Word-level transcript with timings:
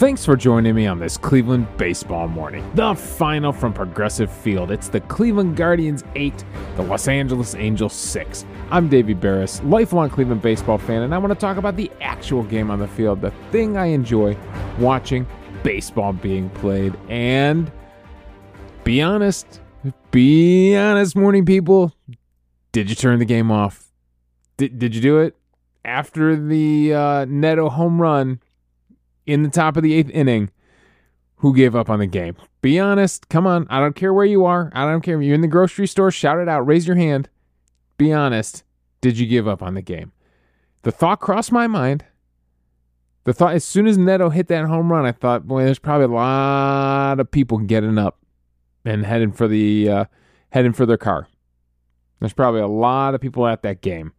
Thanks 0.00 0.24
for 0.24 0.34
joining 0.34 0.74
me 0.74 0.86
on 0.86 0.98
this 0.98 1.18
Cleveland 1.18 1.66
baseball 1.76 2.26
morning. 2.26 2.66
The 2.74 2.94
final 2.94 3.52
from 3.52 3.74
Progressive 3.74 4.32
Field. 4.32 4.70
It's 4.70 4.88
the 4.88 5.00
Cleveland 5.02 5.56
Guardians 5.56 6.04
8, 6.14 6.42
the 6.76 6.82
Los 6.84 7.06
Angeles 7.06 7.54
Angels 7.54 7.92
6. 7.92 8.46
I'm 8.70 8.88
Davey 8.88 9.14
Berris, 9.14 9.62
lifelong 9.68 10.08
Cleveland 10.08 10.40
baseball 10.40 10.78
fan, 10.78 11.02
and 11.02 11.14
I 11.14 11.18
want 11.18 11.34
to 11.34 11.38
talk 11.38 11.58
about 11.58 11.76
the 11.76 11.92
actual 12.00 12.44
game 12.44 12.70
on 12.70 12.78
the 12.78 12.88
field, 12.88 13.20
the 13.20 13.30
thing 13.50 13.76
I 13.76 13.88
enjoy 13.88 14.38
watching 14.78 15.26
baseball 15.62 16.14
being 16.14 16.48
played. 16.48 16.96
And 17.10 17.70
be 18.84 19.02
honest, 19.02 19.60
be 20.12 20.78
honest, 20.78 21.14
morning 21.14 21.44
people. 21.44 21.94
Did 22.72 22.88
you 22.88 22.96
turn 22.96 23.18
the 23.18 23.26
game 23.26 23.50
off? 23.50 23.92
Did, 24.56 24.78
did 24.78 24.94
you 24.94 25.02
do 25.02 25.18
it? 25.18 25.36
After 25.84 26.36
the 26.36 26.94
uh, 26.94 27.26
Neto 27.28 27.68
home 27.68 28.00
run, 28.00 28.40
in 29.30 29.42
the 29.42 29.48
top 29.48 29.76
of 29.76 29.82
the 29.82 29.94
eighth 29.94 30.10
inning 30.10 30.50
who 31.36 31.54
gave 31.54 31.74
up 31.74 31.88
on 31.88 31.98
the 31.98 32.06
game. 32.06 32.36
Be 32.60 32.78
honest. 32.78 33.28
Come 33.28 33.46
on. 33.46 33.66
I 33.70 33.80
don't 33.80 33.96
care 33.96 34.12
where 34.12 34.26
you 34.26 34.44
are. 34.44 34.70
I 34.74 34.84
don't 34.84 35.00
care 35.00 35.18
if 35.18 35.24
you're 35.24 35.34
in 35.34 35.40
the 35.40 35.48
grocery 35.48 35.86
store. 35.86 36.10
Shout 36.10 36.38
it 36.38 36.48
out. 36.48 36.66
Raise 36.66 36.86
your 36.86 36.96
hand. 36.96 37.28
Be 37.96 38.12
honest. 38.12 38.64
Did 39.00 39.18
you 39.18 39.26
give 39.26 39.48
up 39.48 39.62
on 39.62 39.74
the 39.74 39.82
game? 39.82 40.12
The 40.82 40.92
thought 40.92 41.20
crossed 41.20 41.52
my 41.52 41.66
mind. 41.66 42.04
The 43.24 43.32
thought, 43.34 43.54
as 43.54 43.64
soon 43.64 43.86
as 43.86 43.98
Neto 43.98 44.30
hit 44.30 44.48
that 44.48 44.66
home 44.66 44.90
run, 44.90 45.04
I 45.06 45.12
thought, 45.12 45.46
boy, 45.46 45.64
there's 45.64 45.78
probably 45.78 46.06
a 46.06 46.08
lot 46.08 47.20
of 47.20 47.30
people 47.30 47.58
getting 47.58 47.98
up 47.98 48.18
and 48.84 49.04
heading 49.04 49.32
for 49.32 49.46
the 49.46 49.88
uh, 49.88 50.04
heading 50.50 50.72
for 50.72 50.86
their 50.86 50.96
car. 50.96 51.28
There's 52.18 52.32
probably 52.32 52.60
a 52.60 52.66
lot 52.66 53.14
of 53.14 53.20
people 53.20 53.46
at 53.46 53.62
that 53.62 53.82
game 53.82 54.12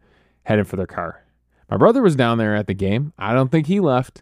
heading 0.44 0.66
for 0.66 0.75
their 0.75 0.88
car. 0.88 1.23
My 1.70 1.78
brother 1.78 2.02
was 2.02 2.16
down 2.16 2.38
there 2.38 2.56
at 2.56 2.68
the 2.68 2.73
game. 2.73 3.14
I 3.18 3.34
don't 3.34 3.50
think 3.52 3.68
he 3.68 3.80
left. 3.80 4.22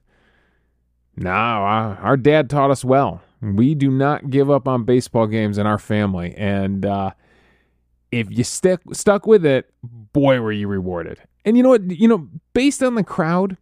No, 1.20 1.30
our 1.30 2.16
dad 2.16 2.50
taught 2.50 2.72
us 2.72 2.86
well. 2.86 3.22
We 3.42 3.76
do 3.76 3.92
not 3.92 4.30
give 4.30 4.50
up 4.50 4.68
on 4.68 4.86
baseball 4.86 5.28
games 5.28 5.58
in 5.58 5.68
our 5.68 5.78
family, 5.78 6.34
and 6.36 6.86
uh, 6.86 7.12
if 8.12 8.28
you 8.30 8.44
stick 8.44 8.80
stuck 8.94 9.28
with 9.28 9.46
it, 9.46 9.70
boy, 9.84 10.40
were 10.42 10.52
you 10.52 10.68
rewarded. 10.68 11.22
And 11.46 11.58
you 11.58 11.64
know 11.64 11.70
what? 11.70 11.92
You 11.92 12.08
know, 12.08 12.30
based 12.54 12.82
on 12.82 12.96
the 12.96 13.04
crowd, 13.04 13.58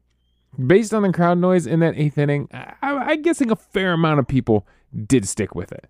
based 0.66 0.94
on 0.94 1.04
the 1.04 1.12
crowd 1.12 1.40
noise 1.40 1.68
in 1.68 1.80
that 1.80 1.96
eighth 1.98 2.18
inning, 2.18 2.48
I, 2.52 2.76
I'm 2.82 3.22
guessing 3.22 3.52
a 3.52 3.56
fair 3.56 3.94
amount 3.94 4.20
of 4.20 4.28
people 4.28 4.68
did 5.06 5.28
stick 5.28 5.56
with 5.56 5.72
it. 5.72 5.88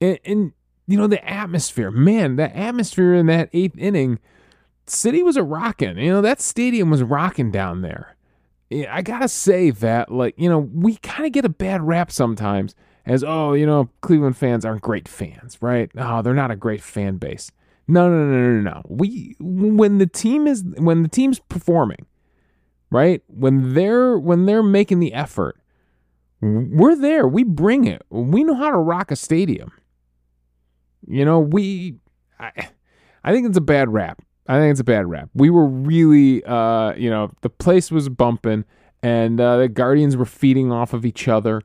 And, 0.00 0.18
and 0.24 0.52
you 0.86 0.96
know, 0.96 1.06
the 1.06 1.24
atmosphere, 1.28 1.90
man, 1.90 2.36
the 2.36 2.54
atmosphere 2.56 3.14
in 3.14 3.26
that 3.26 3.50
eighth 3.52 3.76
inning, 3.76 4.18
city 4.86 5.22
was 5.22 5.36
a 5.36 5.42
rocking. 5.42 5.98
You 5.98 6.12
know, 6.12 6.22
that 6.22 6.40
stadium 6.40 6.90
was 6.90 7.02
rocking 7.02 7.50
down 7.50 7.82
there. 7.82 8.15
I 8.72 9.02
gotta 9.02 9.28
say 9.28 9.70
that, 9.70 10.10
like, 10.10 10.34
you 10.36 10.48
know, 10.48 10.58
we 10.58 10.96
kind 10.96 11.26
of 11.26 11.32
get 11.32 11.44
a 11.44 11.50
bad 11.50 11.82
rap 11.82 12.10
sometimes 12.10 12.74
as, 13.04 13.22
oh, 13.22 13.52
you 13.52 13.64
know, 13.64 13.88
Cleveland 14.00 14.36
fans 14.36 14.64
aren't 14.64 14.82
great 14.82 15.08
fans, 15.08 15.58
right? 15.60 15.90
Oh, 15.96 16.22
they're 16.22 16.34
not 16.34 16.50
a 16.50 16.56
great 16.56 16.82
fan 16.82 17.16
base. 17.16 17.52
No, 17.88 18.10
no, 18.10 18.24
no, 18.24 18.60
no, 18.60 18.70
no. 18.70 18.82
We 18.88 19.36
when 19.38 19.98
the 19.98 20.06
team 20.08 20.46
is 20.48 20.64
when 20.78 21.04
the 21.04 21.08
team's 21.08 21.38
performing, 21.38 22.06
right? 22.90 23.22
When 23.28 23.74
they're 23.74 24.18
when 24.18 24.46
they're 24.46 24.62
making 24.62 24.98
the 24.98 25.14
effort, 25.14 25.56
we're 26.40 26.96
there. 26.96 27.28
We 27.28 27.44
bring 27.44 27.84
it. 27.84 28.02
We 28.10 28.42
know 28.42 28.54
how 28.54 28.70
to 28.70 28.78
rock 28.78 29.10
a 29.12 29.16
stadium. 29.16 29.70
You 31.06 31.24
know, 31.24 31.38
we. 31.38 31.96
I, 32.40 32.68
I 33.22 33.32
think 33.32 33.46
it's 33.46 33.56
a 33.56 33.62
bad 33.62 33.92
rap. 33.92 34.22
I 34.48 34.58
think 34.58 34.70
it's 34.70 34.80
a 34.80 34.84
bad 34.84 35.06
rap. 35.06 35.28
We 35.34 35.50
were 35.50 35.66
really, 35.66 36.44
uh, 36.44 36.94
you 36.94 37.10
know, 37.10 37.32
the 37.40 37.50
place 37.50 37.90
was 37.90 38.08
bumping, 38.08 38.64
and 39.02 39.40
uh, 39.40 39.58
the 39.58 39.68
Guardians 39.68 40.16
were 40.16 40.24
feeding 40.24 40.70
off 40.70 40.92
of 40.92 41.04
each 41.04 41.28
other, 41.28 41.62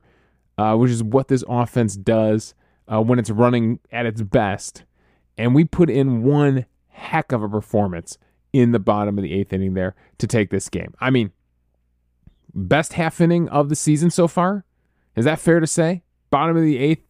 uh, 0.58 0.76
which 0.76 0.90
is 0.90 1.02
what 1.02 1.28
this 1.28 1.44
offense 1.48 1.96
does 1.96 2.54
uh, 2.92 3.00
when 3.00 3.18
it's 3.18 3.30
running 3.30 3.78
at 3.90 4.06
its 4.06 4.22
best. 4.22 4.84
And 5.38 5.54
we 5.54 5.64
put 5.64 5.88
in 5.88 6.22
one 6.22 6.66
heck 6.88 7.32
of 7.32 7.42
a 7.42 7.48
performance 7.48 8.18
in 8.52 8.72
the 8.72 8.78
bottom 8.78 9.16
of 9.16 9.22
the 9.22 9.32
eighth 9.32 9.52
inning 9.52 9.74
there 9.74 9.94
to 10.18 10.26
take 10.26 10.50
this 10.50 10.68
game. 10.68 10.94
I 11.00 11.10
mean, 11.10 11.32
best 12.54 12.94
half 12.94 13.20
inning 13.20 13.48
of 13.48 13.68
the 13.68 13.76
season 13.76 14.10
so 14.10 14.28
far. 14.28 14.64
Is 15.16 15.24
that 15.24 15.38
fair 15.38 15.60
to 15.60 15.66
say? 15.66 16.02
Bottom 16.30 16.56
of 16.56 16.62
the 16.62 16.78
eighth 16.78 17.04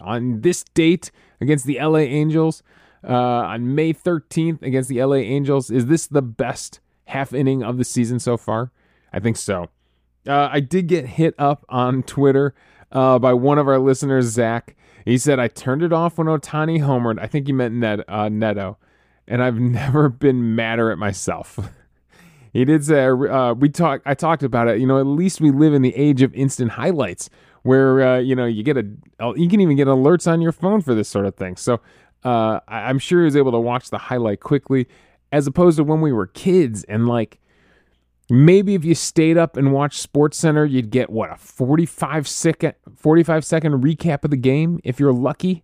on 0.00 0.40
this 0.42 0.64
date 0.74 1.10
against 1.40 1.64
the 1.64 1.78
LA 1.80 2.00
Angels 2.00 2.62
uh, 3.04 3.12
on 3.12 3.74
May 3.74 3.92
13th 3.92 4.62
against 4.62 4.88
the 4.88 5.02
LA 5.02 5.16
Angels. 5.16 5.70
Is 5.70 5.86
this 5.86 6.06
the 6.06 6.22
best 6.22 6.80
half 7.06 7.32
inning 7.32 7.62
of 7.62 7.78
the 7.78 7.84
season 7.84 8.18
so 8.18 8.36
far? 8.36 8.72
I 9.12 9.20
think 9.20 9.36
so. 9.36 9.68
Uh, 10.26 10.48
I 10.50 10.60
did 10.60 10.88
get 10.88 11.06
hit 11.06 11.34
up 11.38 11.64
on 11.68 12.02
Twitter 12.02 12.54
uh, 12.92 13.18
by 13.18 13.32
one 13.32 13.58
of 13.58 13.68
our 13.68 13.78
listeners, 13.78 14.26
Zach. 14.26 14.76
He 15.04 15.18
said, 15.18 15.38
I 15.38 15.48
turned 15.48 15.82
it 15.82 15.92
off 15.92 16.18
when 16.18 16.26
Ohtani 16.26 16.80
homered. 16.80 17.20
I 17.20 17.28
think 17.28 17.46
he 17.46 17.52
meant 17.52 17.74
Net, 17.74 18.00
uh, 18.08 18.28
Neto. 18.28 18.76
And 19.28 19.42
I've 19.42 19.58
never 19.60 20.08
been 20.08 20.54
madder 20.56 20.90
at 20.90 20.98
myself. 20.98 21.58
he 22.52 22.64
did 22.64 22.84
say, 22.84 23.06
uh, 23.06 23.54
we 23.54 23.68
talked, 23.68 24.02
I 24.06 24.14
talked 24.14 24.42
about 24.42 24.68
it. 24.68 24.80
You 24.80 24.86
know, 24.86 24.98
at 24.98 25.06
least 25.06 25.40
we 25.40 25.50
live 25.50 25.74
in 25.74 25.82
the 25.82 25.94
age 25.94 26.22
of 26.22 26.34
instant 26.34 26.72
highlights 26.72 27.30
where, 27.62 28.02
uh, 28.02 28.18
you 28.18 28.34
know, 28.34 28.46
you 28.46 28.62
get 28.62 28.76
a, 28.76 28.86
you 29.36 29.48
can 29.48 29.60
even 29.60 29.76
get 29.76 29.88
alerts 29.88 30.30
on 30.30 30.40
your 30.40 30.52
phone 30.52 30.80
for 30.80 30.94
this 30.94 31.08
sort 31.08 31.26
of 31.26 31.34
thing. 31.34 31.56
So 31.56 31.80
uh, 32.26 32.60
I'm 32.66 32.98
sure 32.98 33.20
he 33.20 33.24
was 33.24 33.36
able 33.36 33.52
to 33.52 33.60
watch 33.60 33.90
the 33.90 33.98
highlight 33.98 34.40
quickly, 34.40 34.88
as 35.30 35.46
opposed 35.46 35.76
to 35.76 35.84
when 35.84 36.00
we 36.00 36.12
were 36.12 36.26
kids 36.26 36.82
and 36.84 37.06
like 37.06 37.38
maybe 38.28 38.74
if 38.74 38.84
you 38.84 38.96
stayed 38.96 39.38
up 39.38 39.56
and 39.56 39.72
watched 39.72 40.00
Sports 40.00 40.36
Center, 40.36 40.64
you'd 40.64 40.90
get 40.90 41.08
what 41.08 41.30
a 41.30 41.36
45 41.36 42.26
second 42.26 42.74
45 42.96 43.44
second 43.44 43.80
recap 43.84 44.24
of 44.24 44.32
the 44.32 44.36
game 44.36 44.80
if 44.82 44.98
you're 44.98 45.12
lucky. 45.12 45.62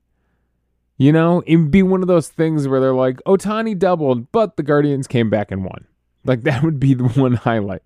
You 0.99 1.11
know, 1.11 1.43
it'd 1.47 1.73
be 1.73 1.83
one 1.83 2.03
of 2.03 2.06
those 2.06 2.28
things 2.28 2.69
where 2.69 2.79
they're 2.79 2.94
like, 2.94 3.17
Ohtani 3.27 3.77
doubled, 3.77 4.31
but 4.31 4.56
the 4.56 4.62
Guardians 4.62 5.09
came 5.09 5.31
back 5.31 5.50
and 5.50 5.65
won. 5.65 5.84
Like 6.25 6.43
that 6.44 6.62
would 6.62 6.79
be 6.79 6.94
the 6.94 7.09
one 7.09 7.34
highlight. 7.34 7.83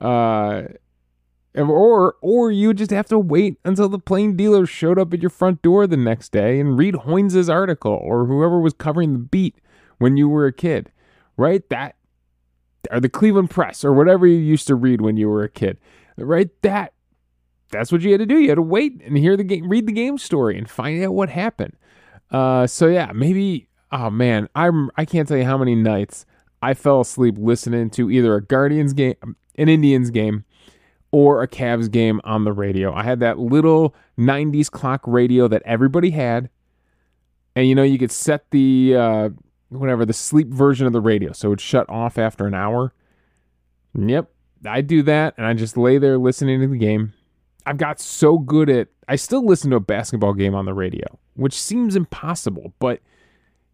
Uh, 0.00 0.62
or 1.56 2.16
or 2.20 2.50
you 2.50 2.72
just 2.72 2.90
have 2.90 3.06
to 3.06 3.18
wait 3.18 3.58
until 3.64 3.88
the 3.88 3.98
plain 3.98 4.36
dealer 4.36 4.66
showed 4.66 4.98
up 4.98 5.12
at 5.12 5.20
your 5.20 5.30
front 5.30 5.62
door 5.62 5.86
the 5.86 5.96
next 5.96 6.30
day 6.30 6.60
and 6.60 6.78
read 6.78 6.94
Hoynes' 6.94 7.52
article 7.52 7.92
or 7.92 8.26
whoever 8.26 8.60
was 8.60 8.72
covering 8.72 9.12
the 9.12 9.18
beat 9.18 9.56
when 9.98 10.16
you 10.16 10.28
were 10.28 10.46
a 10.46 10.52
kid, 10.52 10.92
right? 11.36 11.68
That 11.68 11.96
or 12.90 13.00
the 13.00 13.08
Cleveland 13.08 13.50
Press 13.50 13.84
or 13.84 13.92
whatever 13.92 14.26
you 14.26 14.38
used 14.38 14.66
to 14.68 14.74
read 14.74 15.00
when 15.00 15.16
you 15.16 15.28
were 15.28 15.42
a 15.42 15.48
kid, 15.48 15.78
right? 16.16 16.50
That 16.62 16.92
that's 17.70 17.90
what 17.90 18.02
you 18.02 18.12
had 18.12 18.20
to 18.20 18.26
do. 18.26 18.38
You 18.38 18.50
had 18.50 18.56
to 18.56 18.62
wait 18.62 19.00
and 19.04 19.16
hear 19.18 19.36
the 19.36 19.44
game, 19.44 19.68
read 19.68 19.86
the 19.86 19.92
game 19.92 20.18
story, 20.18 20.56
and 20.56 20.68
find 20.68 21.02
out 21.02 21.14
what 21.14 21.30
happened. 21.30 21.76
Uh, 22.30 22.66
so 22.66 22.86
yeah, 22.86 23.10
maybe. 23.14 23.66
Oh 23.92 24.08
man, 24.08 24.48
I'm 24.54 24.90
I 24.96 25.04
can't 25.04 25.26
tell 25.26 25.36
you 25.36 25.44
how 25.44 25.58
many 25.58 25.74
nights 25.74 26.24
I 26.62 26.74
fell 26.74 27.00
asleep 27.00 27.34
listening 27.38 27.90
to 27.90 28.08
either 28.08 28.36
a 28.36 28.42
Guardians 28.42 28.92
game, 28.92 29.16
an 29.56 29.68
Indians 29.68 30.10
game 30.10 30.44
or 31.12 31.42
a 31.42 31.48
Cavs 31.48 31.90
game 31.90 32.20
on 32.24 32.44
the 32.44 32.52
radio. 32.52 32.92
I 32.92 33.02
had 33.02 33.20
that 33.20 33.38
little 33.38 33.94
90s 34.18 34.70
clock 34.70 35.02
radio 35.06 35.48
that 35.48 35.62
everybody 35.64 36.10
had. 36.10 36.50
And 37.56 37.68
you 37.68 37.74
know, 37.74 37.82
you 37.82 37.98
could 37.98 38.12
set 38.12 38.50
the 38.50 38.94
uh, 38.96 39.28
whatever 39.70 40.04
the 40.04 40.12
sleep 40.12 40.48
version 40.48 40.86
of 40.86 40.92
the 40.92 41.00
radio 41.00 41.32
so 41.32 41.52
it 41.52 41.60
shut 41.60 41.88
off 41.88 42.18
after 42.18 42.46
an 42.46 42.54
hour. 42.54 42.92
Yep, 43.98 44.30
I 44.64 44.80
do 44.82 45.02
that 45.02 45.34
and 45.36 45.46
I 45.46 45.54
just 45.54 45.76
lay 45.76 45.98
there 45.98 46.18
listening 46.18 46.60
to 46.60 46.68
the 46.68 46.76
game. 46.76 47.12
I've 47.66 47.76
got 47.76 48.00
so 48.00 48.38
good 48.38 48.70
at 48.70 48.88
I 49.08 49.16
still 49.16 49.44
listen 49.44 49.70
to 49.70 49.76
a 49.76 49.80
basketball 49.80 50.34
game 50.34 50.54
on 50.54 50.66
the 50.66 50.74
radio, 50.74 51.18
which 51.34 51.54
seems 51.60 51.96
impossible, 51.96 52.72
but 52.78 53.00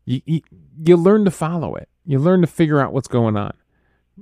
you, 0.06 0.23
you, 0.25 0.41
you 0.82 0.97
learn 0.97 1.27
to 1.27 1.31
follow 1.31 1.75
it. 1.75 1.91
You 2.06 2.19
learn 2.19 2.41
to 2.41 2.47
figure 2.47 2.81
out 2.81 2.94
what's 2.94 3.09
going 3.09 3.37
on. 3.37 3.53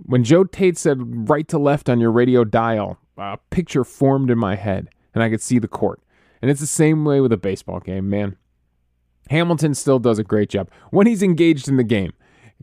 When 0.06 0.24
Joe 0.24 0.42
Tait 0.42 0.76
said 0.76 1.28
right 1.28 1.46
to 1.48 1.58
left 1.58 1.88
on 1.88 2.00
your 2.00 2.10
radio 2.10 2.42
dial, 2.42 2.98
a 3.16 3.38
picture 3.50 3.84
formed 3.84 4.30
in 4.30 4.38
my 4.38 4.56
head 4.56 4.88
and 5.14 5.22
I 5.22 5.30
could 5.30 5.42
see 5.42 5.58
the 5.58 5.68
court. 5.68 6.00
And 6.42 6.50
it's 6.50 6.60
the 6.60 6.66
same 6.66 7.04
way 7.04 7.20
with 7.20 7.32
a 7.32 7.36
baseball 7.36 7.80
game, 7.80 8.10
man. 8.10 8.36
Hamilton 9.30 9.74
still 9.74 9.98
does 9.98 10.18
a 10.18 10.24
great 10.24 10.50
job. 10.50 10.70
When 10.90 11.06
he's 11.06 11.22
engaged 11.22 11.68
in 11.68 11.76
the 11.76 11.84
game, 11.84 12.12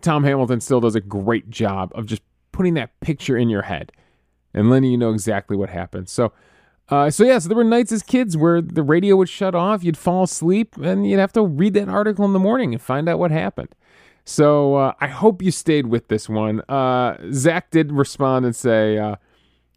Tom 0.02 0.24
Hamilton 0.24 0.62
still 0.62 0.80
does 0.80 0.96
a 0.96 1.02
great 1.02 1.50
job 1.50 1.92
of 1.96 2.06
just 2.06 2.22
putting 2.52 2.76
that 2.76 3.00
picture 3.00 3.38
in 3.38 3.50
your 3.50 3.64
head 3.64 3.92
and 4.54 4.70
letting 4.70 4.92
you 4.92 4.98
know 4.98 5.12
exactly 5.12 5.58
what 5.58 5.70
happened. 5.70 6.10
So, 6.10 6.34
uh, 6.90 7.10
so 7.10 7.24
yeah, 7.24 7.40
so 7.40 7.48
there 7.48 7.58
were 7.58 7.64
nights 7.64 7.92
as 7.92 8.04
kids 8.04 8.36
where 8.36 8.62
the 8.62 8.84
radio 8.84 9.16
would 9.16 9.30
shut 9.30 9.56
off, 9.56 9.84
you'd 9.84 9.98
fall 9.98 10.24
asleep, 10.24 10.78
and 10.78 11.10
you'd 11.10 11.20
have 11.20 11.34
to 11.34 11.44
read 11.44 11.74
that 11.76 11.90
article 11.90 12.26
in 12.26 12.34
the 12.34 12.40
morning 12.40 12.74
and 12.74 12.82
find 12.82 13.08
out 13.08 13.18
what 13.18 13.32
happened. 13.32 13.70
So 14.26 14.76
uh, 14.76 14.94
I 15.00 15.08
hope 15.08 15.42
you 15.42 15.52
stayed 15.52 15.88
with 15.88 16.10
this 16.10 16.30
one. 16.30 16.62
Uh, 16.70 17.18
Zach 17.32 17.72
did 17.72 17.92
respond 17.92 18.46
and 18.46 18.56
say, 18.56 18.98
uh, 18.98 19.16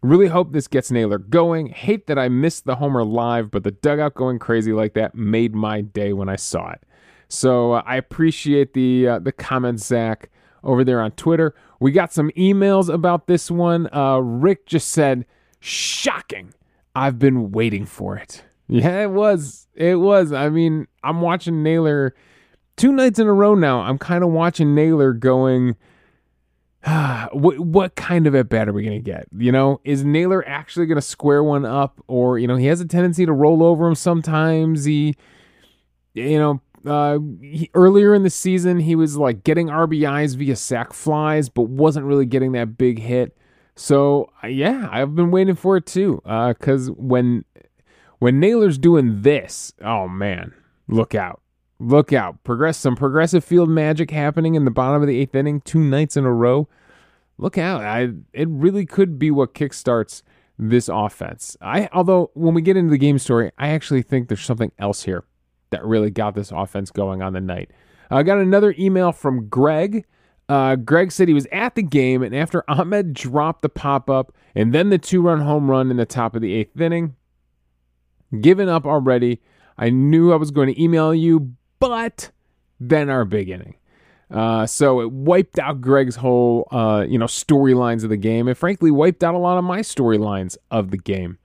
Really 0.01 0.27
hope 0.27 0.51
this 0.51 0.67
gets 0.67 0.91
Naylor 0.91 1.17
going. 1.17 1.67
Hate 1.67 2.07
that 2.07 2.19
I 2.19 2.29
missed 2.29 2.65
the 2.65 2.75
homer 2.75 3.03
live, 3.03 3.49
but 3.49 3.63
the 3.63 3.71
dugout 3.71 4.13
going 4.13 4.37
crazy 4.39 4.71
like 4.71 4.93
that 4.93 5.15
made 5.15 5.55
my 5.55 5.81
day 5.81 6.13
when 6.13 6.29
I 6.29 6.35
saw 6.35 6.71
it. 6.71 6.83
So 7.27 7.73
uh, 7.73 7.83
I 7.85 7.95
appreciate 7.95 8.73
the 8.73 9.07
uh, 9.07 9.19
the 9.19 9.31
comments, 9.31 9.85
Zach, 9.85 10.29
over 10.63 10.83
there 10.83 11.01
on 11.01 11.11
Twitter. 11.11 11.55
We 11.79 11.91
got 11.91 12.13
some 12.13 12.29
emails 12.31 12.93
about 12.93 13.27
this 13.27 13.49
one. 13.49 13.91
Uh, 13.93 14.17
Rick 14.17 14.67
just 14.67 14.89
said, 14.89 15.25
"Shocking." 15.59 16.53
I've 16.95 17.19
been 17.19 17.51
waiting 17.51 17.85
for 17.85 18.15
it. 18.15 18.43
Yeah, 18.67 19.01
it 19.03 19.11
was. 19.11 19.67
It 19.75 19.95
was. 19.95 20.31
I 20.31 20.49
mean, 20.49 20.87
I'm 21.03 21.21
watching 21.21 21.61
Naylor 21.61 22.15
two 22.77 22.91
nights 22.91 23.19
in 23.19 23.27
a 23.27 23.33
row 23.33 23.53
now. 23.53 23.81
I'm 23.81 23.97
kind 23.97 24.23
of 24.23 24.31
watching 24.31 24.73
Naylor 24.73 25.13
going, 25.13 25.75
what, 27.31 27.59
what 27.59 27.95
kind 27.95 28.27
of 28.27 28.35
at 28.35 28.49
bat 28.49 28.69
are 28.69 28.73
we 28.73 28.83
going 28.83 28.97
to 28.97 29.03
get? 29.03 29.27
You 29.35 29.51
know, 29.51 29.81
is 29.83 30.03
Naylor 30.03 30.47
actually 30.47 30.85
going 30.85 30.97
to 30.97 31.01
square 31.01 31.43
one 31.43 31.65
up? 31.65 31.99
Or, 32.07 32.37
you 32.37 32.47
know, 32.47 32.55
he 32.55 32.67
has 32.67 32.79
a 32.79 32.85
tendency 32.85 33.25
to 33.25 33.33
roll 33.33 33.63
over 33.63 33.87
him 33.87 33.95
sometimes. 33.95 34.85
He, 34.85 35.15
you 36.13 36.37
know, 36.37 36.61
uh, 36.85 37.19
he, 37.41 37.71
earlier 37.73 38.13
in 38.13 38.23
the 38.23 38.29
season, 38.29 38.79
he 38.79 38.95
was 38.95 39.17
like 39.17 39.43
getting 39.43 39.67
RBIs 39.67 40.35
via 40.35 40.55
sac 40.55 40.93
flies, 40.93 41.49
but 41.49 41.63
wasn't 41.63 42.05
really 42.05 42.25
getting 42.25 42.51
that 42.51 42.77
big 42.77 42.99
hit. 42.99 43.35
So 43.75 44.31
uh, 44.43 44.47
yeah, 44.47 44.87
I've 44.91 45.15
been 45.15 45.31
waiting 45.31 45.55
for 45.55 45.77
it 45.77 45.85
too. 45.85 46.21
Because 46.23 46.89
uh, 46.89 46.93
when 46.93 47.43
when 48.19 48.39
Naylor's 48.39 48.77
doing 48.77 49.23
this, 49.23 49.73
oh 49.81 50.07
man, 50.07 50.53
look 50.87 51.15
out. 51.15 51.41
Look 51.79 52.13
out. 52.13 52.43
Progress 52.43 52.77
some 52.77 52.95
progressive 52.95 53.43
field 53.43 53.69
magic 53.69 54.11
happening 54.11 54.55
in 54.55 54.65
the 54.65 54.71
bottom 54.71 55.01
of 55.01 55.07
the 55.07 55.19
eighth 55.19 55.35
inning, 55.35 55.61
two 55.61 55.79
nights 55.79 56.15
in 56.15 56.25
a 56.25 56.31
row. 56.31 56.69
Look 57.37 57.57
out. 57.57 57.83
I 57.83 58.09
it 58.31 58.47
really 58.49 58.85
could 58.85 59.19
be 59.19 59.29
what 59.29 59.53
kickstarts 59.53 60.21
this 60.57 60.87
offense. 60.87 61.57
I 61.61 61.89
although 61.91 62.31
when 62.33 62.53
we 62.53 62.61
get 62.61 62.77
into 62.77 62.91
the 62.91 62.97
game 62.97 63.19
story, 63.19 63.51
I 63.57 63.69
actually 63.69 64.03
think 64.03 64.29
there's 64.29 64.41
something 64.45 64.71
else 64.79 65.03
here 65.03 65.25
that 65.71 65.83
really 65.83 66.11
got 66.11 66.35
this 66.35 66.51
offense 66.51 66.91
going 66.91 67.21
on 67.21 67.33
the 67.33 67.41
night. 67.41 67.71
I 68.09 68.23
got 68.23 68.37
another 68.37 68.73
email 68.79 69.11
from 69.11 69.49
Greg. 69.49 70.05
Uh, 70.47 70.75
Greg 70.75 71.11
said 71.11 71.27
he 71.27 71.33
was 71.33 71.47
at 71.51 71.75
the 71.75 71.81
game, 71.81 72.21
and 72.21 72.35
after 72.35 72.63
Amed 72.69 73.13
dropped 73.13 73.63
the 73.63 73.69
pop 73.69 74.09
up 74.09 74.31
and 74.53 74.73
then 74.73 74.89
the 74.89 74.99
two 74.99 75.21
run 75.21 75.41
home 75.41 75.69
run 75.69 75.89
in 75.91 75.97
the 75.97 76.05
top 76.05 76.35
of 76.35 76.41
the 76.41 76.53
eighth 76.53 76.79
inning, 76.79 77.15
given 78.39 78.69
up 78.69 78.85
already. 78.85 79.41
I 79.77 79.89
knew 79.89 80.31
I 80.31 80.37
was 80.37 80.51
going 80.51 80.73
to 80.73 80.81
email 80.81 81.13
you, 81.13 81.55
but 81.79 82.31
then 82.79 83.09
our 83.09 83.25
big 83.25 83.49
inning. 83.49 83.75
Uh, 84.31 84.65
so 84.65 85.01
it 85.01 85.11
wiped 85.11 85.59
out 85.59 85.81
Greg's 85.81 86.15
whole, 86.15 86.67
uh, 86.71 87.05
you 87.07 87.17
know, 87.17 87.25
storylines 87.25 88.03
of 88.03 88.09
the 88.09 88.17
game. 88.17 88.47
It 88.47 88.57
frankly 88.57 88.91
wiped 88.91 89.23
out 89.23 89.35
a 89.35 89.39
lot 89.39 89.57
of 89.57 89.63
my 89.63 89.79
storylines 89.79 90.57
of 90.71 90.91
the 90.91 90.97
game. 90.97 91.37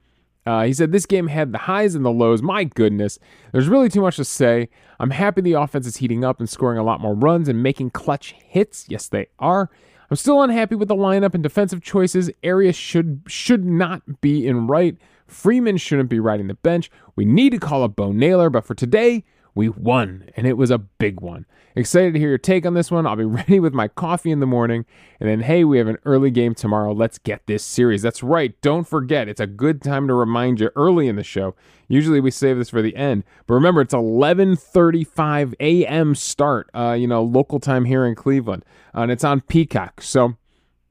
Uh, 0.45 0.63
he 0.63 0.73
said 0.73 0.91
this 0.91 1.05
game 1.05 1.27
had 1.27 1.51
the 1.51 1.59
highs 1.59 1.93
and 1.93 2.03
the 2.03 2.11
lows. 2.11 2.41
My 2.41 2.63
goodness, 2.63 3.19
there's 3.51 3.69
really 3.69 3.89
too 3.89 4.01
much 4.01 4.15
to 4.15 4.25
say. 4.25 4.69
I'm 4.99 5.11
happy 5.11 5.41
the 5.41 5.53
offense 5.53 5.85
is 5.85 5.97
heating 5.97 6.25
up 6.25 6.39
and 6.39 6.49
scoring 6.49 6.79
a 6.79 6.83
lot 6.83 6.99
more 6.99 7.13
runs 7.13 7.47
and 7.47 7.61
making 7.61 7.91
clutch 7.91 8.35
hits. 8.43 8.85
Yes, 8.89 9.07
they 9.07 9.27
are. 9.37 9.69
I'm 10.09 10.17
still 10.17 10.41
unhappy 10.41 10.75
with 10.75 10.87
the 10.87 10.95
lineup 10.95 11.35
and 11.35 11.43
defensive 11.43 11.81
choices. 11.81 12.31
Arias 12.43 12.75
should 12.75 13.21
should 13.27 13.63
not 13.63 14.21
be 14.21 14.47
in 14.47 14.67
right. 14.67 14.97
Freeman 15.27 15.77
shouldn't 15.77 16.09
be 16.09 16.19
riding 16.19 16.47
the 16.47 16.55
bench. 16.55 16.91
We 17.15 17.23
need 17.23 17.51
to 17.51 17.59
call 17.59 17.83
up 17.83 17.95
Bo 17.95 18.11
Naylor, 18.11 18.49
but 18.49 18.65
for 18.65 18.75
today, 18.75 19.23
we 19.53 19.69
won, 19.69 20.29
and 20.37 20.47
it 20.47 20.57
was 20.57 20.71
a 20.71 20.77
big 20.77 21.19
one. 21.19 21.45
Excited 21.75 22.13
to 22.13 22.19
hear 22.19 22.29
your 22.29 22.37
take 22.37 22.65
on 22.65 22.73
this 22.73 22.91
one. 22.91 23.05
I'll 23.05 23.15
be 23.15 23.23
ready 23.25 23.59
with 23.59 23.73
my 23.73 23.87
coffee 23.87 24.31
in 24.31 24.39
the 24.39 24.45
morning. 24.45 24.85
And 25.19 25.29
then, 25.29 25.41
hey, 25.41 25.63
we 25.63 25.77
have 25.77 25.87
an 25.87 25.97
early 26.05 26.31
game 26.31 26.53
tomorrow. 26.53 26.93
Let's 26.93 27.17
get 27.17 27.45
this 27.47 27.63
series. 27.63 28.01
That's 28.01 28.23
right. 28.23 28.59
Don't 28.61 28.87
forget, 28.87 29.29
it's 29.29 29.39
a 29.39 29.47
good 29.47 29.81
time 29.81 30.07
to 30.07 30.13
remind 30.13 30.59
you 30.59 30.71
early 30.75 31.07
in 31.07 31.15
the 31.15 31.23
show. 31.23 31.55
Usually 31.87 32.19
we 32.19 32.31
save 32.31 32.57
this 32.57 32.69
for 32.69 32.81
the 32.81 32.95
end, 32.95 33.23
but 33.47 33.53
remember, 33.55 33.81
it's 33.81 33.93
11:35 33.93 35.53
a.m. 35.59 36.15
start. 36.15 36.69
Uh, 36.73 36.95
you 36.97 37.07
know, 37.07 37.21
local 37.21 37.59
time 37.59 37.85
here 37.85 38.05
in 38.05 38.15
Cleveland, 38.15 38.63
uh, 38.95 39.01
and 39.01 39.11
it's 39.11 39.23
on 39.23 39.41
Peacock. 39.41 40.01
So. 40.01 40.37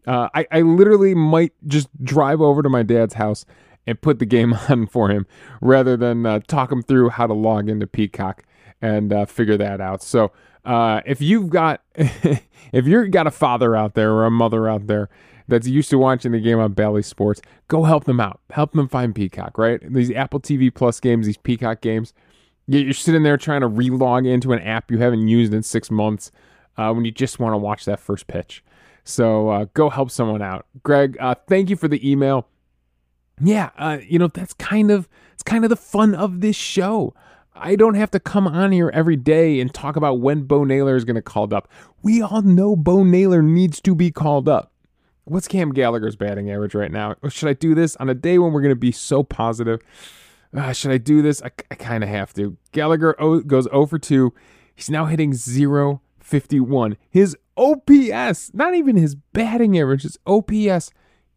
Uh, 0.07 0.31
I, 0.35 0.47
I 0.51 0.61
literally 0.63 1.15
might 1.15 1.53
just 1.67 1.89
drive 2.03 2.41
over 2.41 2.63
to 2.63 2.71
my 2.71 2.83
dad's 2.83 3.15
house 3.15 3.45
and 3.87 4.01
put 4.01 4.19
the 4.19 4.25
game 4.25 4.55
on 4.69 4.87
for 4.87 5.11
him 5.11 5.27
rather 5.61 5.95
than 5.95 6.25
uh, 6.25 6.41
talk 6.49 6.73
him 6.73 6.83
through 6.83 7.11
how 7.11 7.27
to 7.27 7.35
log 7.35 7.69
into 7.69 7.87
Peacock 7.87 8.43
and 8.83 9.13
uh, 9.13 9.27
figure 9.27 9.57
that 9.57 9.81
out. 9.81 10.03
So 10.03 10.33
uh, 10.65 11.01
if 11.07 11.21
you've 11.21 11.51
got 11.51 11.83
if 11.95 12.87
you've 12.87 13.11
got 13.11 13.27
a 13.27 13.31
father 13.31 13.77
out 13.77 13.95
there 13.95 14.13
or 14.13 14.27
a 14.27 14.31
mother 14.31 14.69
out 14.69 14.87
there 14.87 15.09
that's 15.49 15.67
used 15.67 15.91
to 15.91 15.99
watching 15.99 16.33
the 16.33 16.41
game 16.41 16.59
on 16.59 16.73
Bally 16.73 17.03
Sports, 17.03 17.41
go 17.69 17.85
help 17.85 18.05
them 18.05 18.21
out. 18.21 18.41
Help 18.51 18.73
them 18.73 18.89
find 18.89 19.15
Peacock. 19.15 19.59
Right? 19.59 19.81
These 19.93 20.13
Apple 20.13 20.41
TV 20.41 20.73
Plus 20.73 21.01
games, 21.01 21.27
these 21.27 21.39
Peacock 21.39 21.81
games. 21.81 22.13
You're 22.67 22.93
sitting 22.93 23.25
there 23.25 23.37
trying 23.37 23.63
to 23.63 23.69
relog 23.69 24.29
into 24.29 24.53
an 24.53 24.61
app 24.61 24.93
you 24.93 24.99
haven't 24.99 25.27
used 25.27 25.53
in 25.53 25.65
six 25.65 25.91
months 25.91 26.31
uh, 26.77 26.93
when 26.93 27.05
you 27.05 27.11
just 27.11 27.41
want 27.41 27.53
to 27.53 27.59
watch 27.59 27.85
that 27.87 27.99
first 27.99 28.29
pitch. 28.29 28.63
So 29.03 29.49
uh, 29.49 29.67
go 29.75 29.91
help 29.91 30.09
someone 30.09 30.41
out. 30.41 30.67
Greg, 30.85 31.17
uh, 31.19 31.35
thank 31.49 31.69
you 31.69 31.75
for 31.75 31.89
the 31.89 32.09
email 32.09 32.47
yeah, 33.43 33.71
uh, 33.79 33.99
you 34.07 34.19
know 34.19 34.29
that's 34.29 34.53
kind 34.55 34.91
of 34.91 35.09
it's 35.33 35.43
kind 35.43 35.65
of 35.65 35.71
the 35.71 35.77
fun 35.77 36.15
of 36.15 36.41
this 36.41 36.57
show. 36.57 37.15
I 37.55 37.77
don't 37.77 37.95
have 37.95 38.11
to 38.13 38.21
come 38.21 38.47
on 38.47 38.73
here 38.73 38.91
every 38.95 39.17
day 39.17 39.61
and 39.61 39.73
talk 39.73 39.97
about 39.97 40.21
when 40.21 40.43
Bo 40.43 40.65
Naylor 40.65 40.97
is 40.97 41.05
going 41.05 41.17
to 41.17 41.23
called 41.23 41.53
up. 41.53 41.69
We 42.03 42.23
all 42.23 42.43
know 42.43 42.77
Bo 42.77 43.05
Naylor 43.05 43.43
needs 43.43 43.81
to 43.83 43.95
be 43.95 44.11
called 44.11 44.49
up. 44.49 44.73
What's 45.25 45.49
Cam 45.49 45.73
Gallagher's 45.73 46.17
batting 46.17 46.51
average 46.51 46.75
right 46.75 46.91
now? 46.91 47.17
should 47.29 47.49
I 47.49 47.53
do 47.53 47.75
this 47.75 47.97
on 47.97 48.09
a 48.09 48.15
day 48.15 48.39
when 48.39 48.53
we're 48.53 48.63
going 48.63 48.71
to 48.71 48.77
be 48.77 48.93
so 48.93 49.23
positive? 49.23 49.81
Uh, 50.57 50.73
should 50.73 50.91
I 50.91 50.99
do 50.99 51.23
this? 51.23 51.43
I, 51.43 51.51
I 51.71 51.75
kind 51.75 52.03
of 52.03 52.11
have 52.11 52.33
to. 52.35 52.57
Gallagher 52.73 53.15
goes 53.47 53.65
0 53.65 53.87
for 53.87 53.99
2. 53.99 54.33
He's 54.75 54.91
now 54.91 55.07
hitting 55.07 55.35
0 55.35 56.01
51. 56.21 56.97
His 57.11 57.37
OPS, 57.57 58.55
not 58.55 58.75
even 58.75 58.97
his 58.97 59.15
batting 59.15 59.79
average, 59.79 60.03
his 60.03 60.19
OPS 60.27 60.91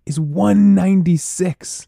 is 0.05 0.19
196. 0.19 1.87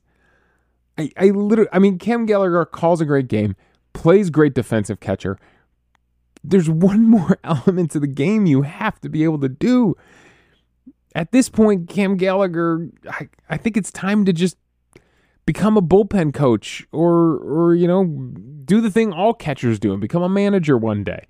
I, 0.98 1.12
I 1.18 1.26
literally, 1.30 1.70
I 1.72 1.80
mean, 1.80 2.00
Cam 2.00 2.26
Gallagher 2.26 2.66
calls 2.66 3.02
a 3.02 3.06
great 3.06 3.28
game, 3.28 3.56
plays 3.96 4.30
great 4.30 4.54
defensive 4.54 5.00
catcher. 5.00 5.40
There's 6.44 6.70
one 6.70 7.04
more 7.10 7.40
element 7.44 7.92
to 7.92 8.00
the 8.00 8.08
game 8.08 8.46
you 8.46 8.62
have 8.62 9.02
to 9.02 9.10
be 9.10 9.24
able 9.24 9.40
to 9.40 9.50
do. 9.50 9.96
At 11.16 11.32
this 11.32 11.50
point, 11.50 11.90
Cam 11.90 12.18
Gallagher, 12.18 12.90
I, 13.10 13.30
I 13.50 13.58
think 13.58 13.78
it's 13.78 13.92
time 13.92 14.26
to 14.26 14.34
just 14.34 14.58
become 15.46 15.78
a 15.78 15.82
bullpen 15.82 16.34
coach 16.34 16.86
or, 16.92 17.38
or 17.38 17.74
you 17.74 17.88
know, 17.88 18.06
do 18.66 18.82
the 18.82 18.92
thing 18.92 19.14
all 19.14 19.34
catchers 19.34 19.80
do 19.80 19.94
and 19.94 20.02
become 20.02 20.22
a 20.22 20.30
manager 20.30 20.78
one 20.78 21.04
day. 21.04 21.26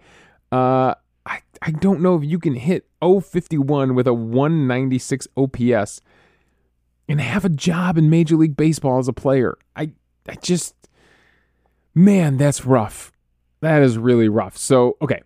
Uh, 0.51 0.95
I, 1.25 1.41
I 1.61 1.71
don't 1.71 2.01
know 2.01 2.15
if 2.15 2.23
you 2.23 2.39
can 2.39 2.55
hit 2.55 2.87
051 3.01 3.93
with 3.93 4.07
a 4.07 4.13
196 4.13 5.27
OPS 5.37 6.01
and 7.07 7.21
have 7.21 7.45
a 7.45 7.49
job 7.49 7.97
in 7.97 8.09
Major 8.09 8.35
League 8.35 8.57
Baseball 8.57 8.99
as 8.99 9.07
a 9.07 9.13
player. 9.13 9.57
I 9.75 9.91
I 10.27 10.35
just 10.35 10.73
man, 11.95 12.37
that's 12.37 12.65
rough. 12.65 13.11
That 13.61 13.81
is 13.81 13.97
really 13.97 14.29
rough. 14.29 14.57
So, 14.57 14.97
okay. 15.01 15.23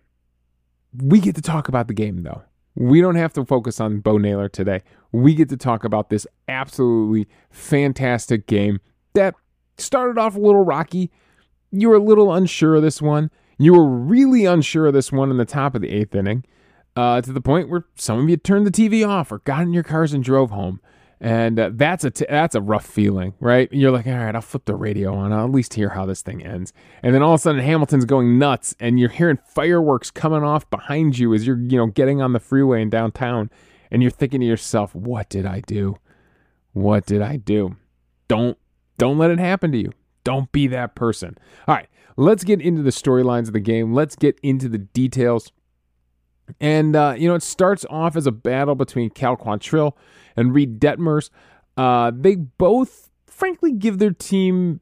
We 0.96 1.20
get 1.20 1.34
to 1.34 1.42
talk 1.42 1.68
about 1.68 1.88
the 1.88 1.94
game 1.94 2.22
though. 2.22 2.42
We 2.74 3.00
don't 3.00 3.16
have 3.16 3.32
to 3.34 3.44
focus 3.44 3.80
on 3.80 4.00
Bo 4.00 4.16
Naylor 4.16 4.48
today. 4.48 4.82
We 5.12 5.34
get 5.34 5.48
to 5.50 5.56
talk 5.56 5.84
about 5.84 6.08
this 6.08 6.26
absolutely 6.48 7.28
fantastic 7.50 8.46
game 8.46 8.80
that 9.14 9.34
started 9.76 10.18
off 10.18 10.36
a 10.36 10.40
little 10.40 10.64
rocky. 10.64 11.10
You 11.72 11.90
were 11.90 11.96
a 11.96 12.02
little 12.02 12.32
unsure 12.32 12.76
of 12.76 12.82
this 12.82 13.02
one. 13.02 13.30
You 13.58 13.74
were 13.74 13.86
really 13.86 14.46
unsure 14.46 14.86
of 14.86 14.94
this 14.94 15.12
one 15.12 15.30
in 15.30 15.36
the 15.36 15.44
top 15.44 15.74
of 15.74 15.82
the 15.82 15.90
eighth 15.90 16.14
inning, 16.14 16.44
uh, 16.96 17.20
to 17.20 17.32
the 17.32 17.40
point 17.40 17.68
where 17.68 17.84
some 17.96 18.20
of 18.20 18.28
you 18.28 18.36
turned 18.36 18.66
the 18.66 18.70
TV 18.70 19.06
off 19.06 19.30
or 19.30 19.38
got 19.40 19.62
in 19.62 19.72
your 19.72 19.82
cars 19.82 20.12
and 20.12 20.24
drove 20.24 20.50
home 20.50 20.80
and 21.20 21.58
uh, 21.58 21.70
that's 21.74 22.04
a 22.04 22.10
t- 22.10 22.26
that's 22.28 22.54
a 22.54 22.60
rough 22.62 22.86
feeling, 22.86 23.34
right? 23.40 23.68
You're 23.70 23.90
like, 23.90 24.06
all 24.06 24.14
right, 24.14 24.34
I'll 24.34 24.40
flip 24.40 24.64
the 24.64 24.74
radio 24.74 25.14
on. 25.14 25.32
I'll 25.32 25.44
at 25.44 25.52
least 25.52 25.74
hear 25.74 25.90
how 25.90 26.06
this 26.06 26.22
thing 26.22 26.42
ends. 26.42 26.72
And 27.02 27.14
then 27.14 27.22
all 27.22 27.34
of 27.34 27.40
a 27.40 27.42
sudden, 27.42 27.60
Hamilton's 27.60 28.06
going 28.06 28.38
nuts, 28.38 28.74
and 28.80 28.98
you're 28.98 29.10
hearing 29.10 29.38
fireworks 29.46 30.10
coming 30.10 30.42
off 30.42 30.68
behind 30.70 31.18
you 31.18 31.34
as 31.34 31.46
you're 31.46 31.58
you 31.58 31.76
know 31.76 31.86
getting 31.86 32.22
on 32.22 32.32
the 32.32 32.40
freeway 32.40 32.80
in 32.80 32.88
downtown, 32.88 33.50
and 33.90 34.02
you're 34.02 34.10
thinking 34.10 34.40
to 34.40 34.46
yourself, 34.46 34.94
what 34.94 35.28
did 35.28 35.44
I 35.44 35.60
do? 35.60 35.98
What 36.72 37.04
did 37.04 37.20
I 37.20 37.36
do? 37.36 37.76
Don't 38.28 38.56
don't 38.96 39.18
let 39.18 39.30
it 39.30 39.38
happen 39.38 39.72
to 39.72 39.78
you. 39.78 39.92
Don't 40.24 40.50
be 40.52 40.66
that 40.68 40.94
person. 40.94 41.36
All 41.68 41.74
right, 41.74 41.88
let's 42.16 42.44
get 42.44 42.62
into 42.62 42.82
the 42.82 42.90
storylines 42.90 43.46
of 43.46 43.52
the 43.52 43.60
game. 43.60 43.92
Let's 43.92 44.16
get 44.16 44.38
into 44.42 44.68
the 44.68 44.78
details. 44.78 45.52
And, 46.60 46.96
uh, 46.96 47.14
you 47.16 47.28
know, 47.28 47.34
it 47.34 47.42
starts 47.42 47.86
off 47.88 48.16
as 48.16 48.26
a 48.26 48.32
battle 48.32 48.74
between 48.74 49.10
Cal 49.10 49.36
Quantrill 49.36 49.92
and 50.36 50.54
Reid 50.54 50.80
Detmers. 50.80 51.30
Uh, 51.76 52.12
they 52.14 52.36
both, 52.36 53.10
frankly, 53.26 53.72
give 53.72 53.98
their 53.98 54.12
team 54.12 54.80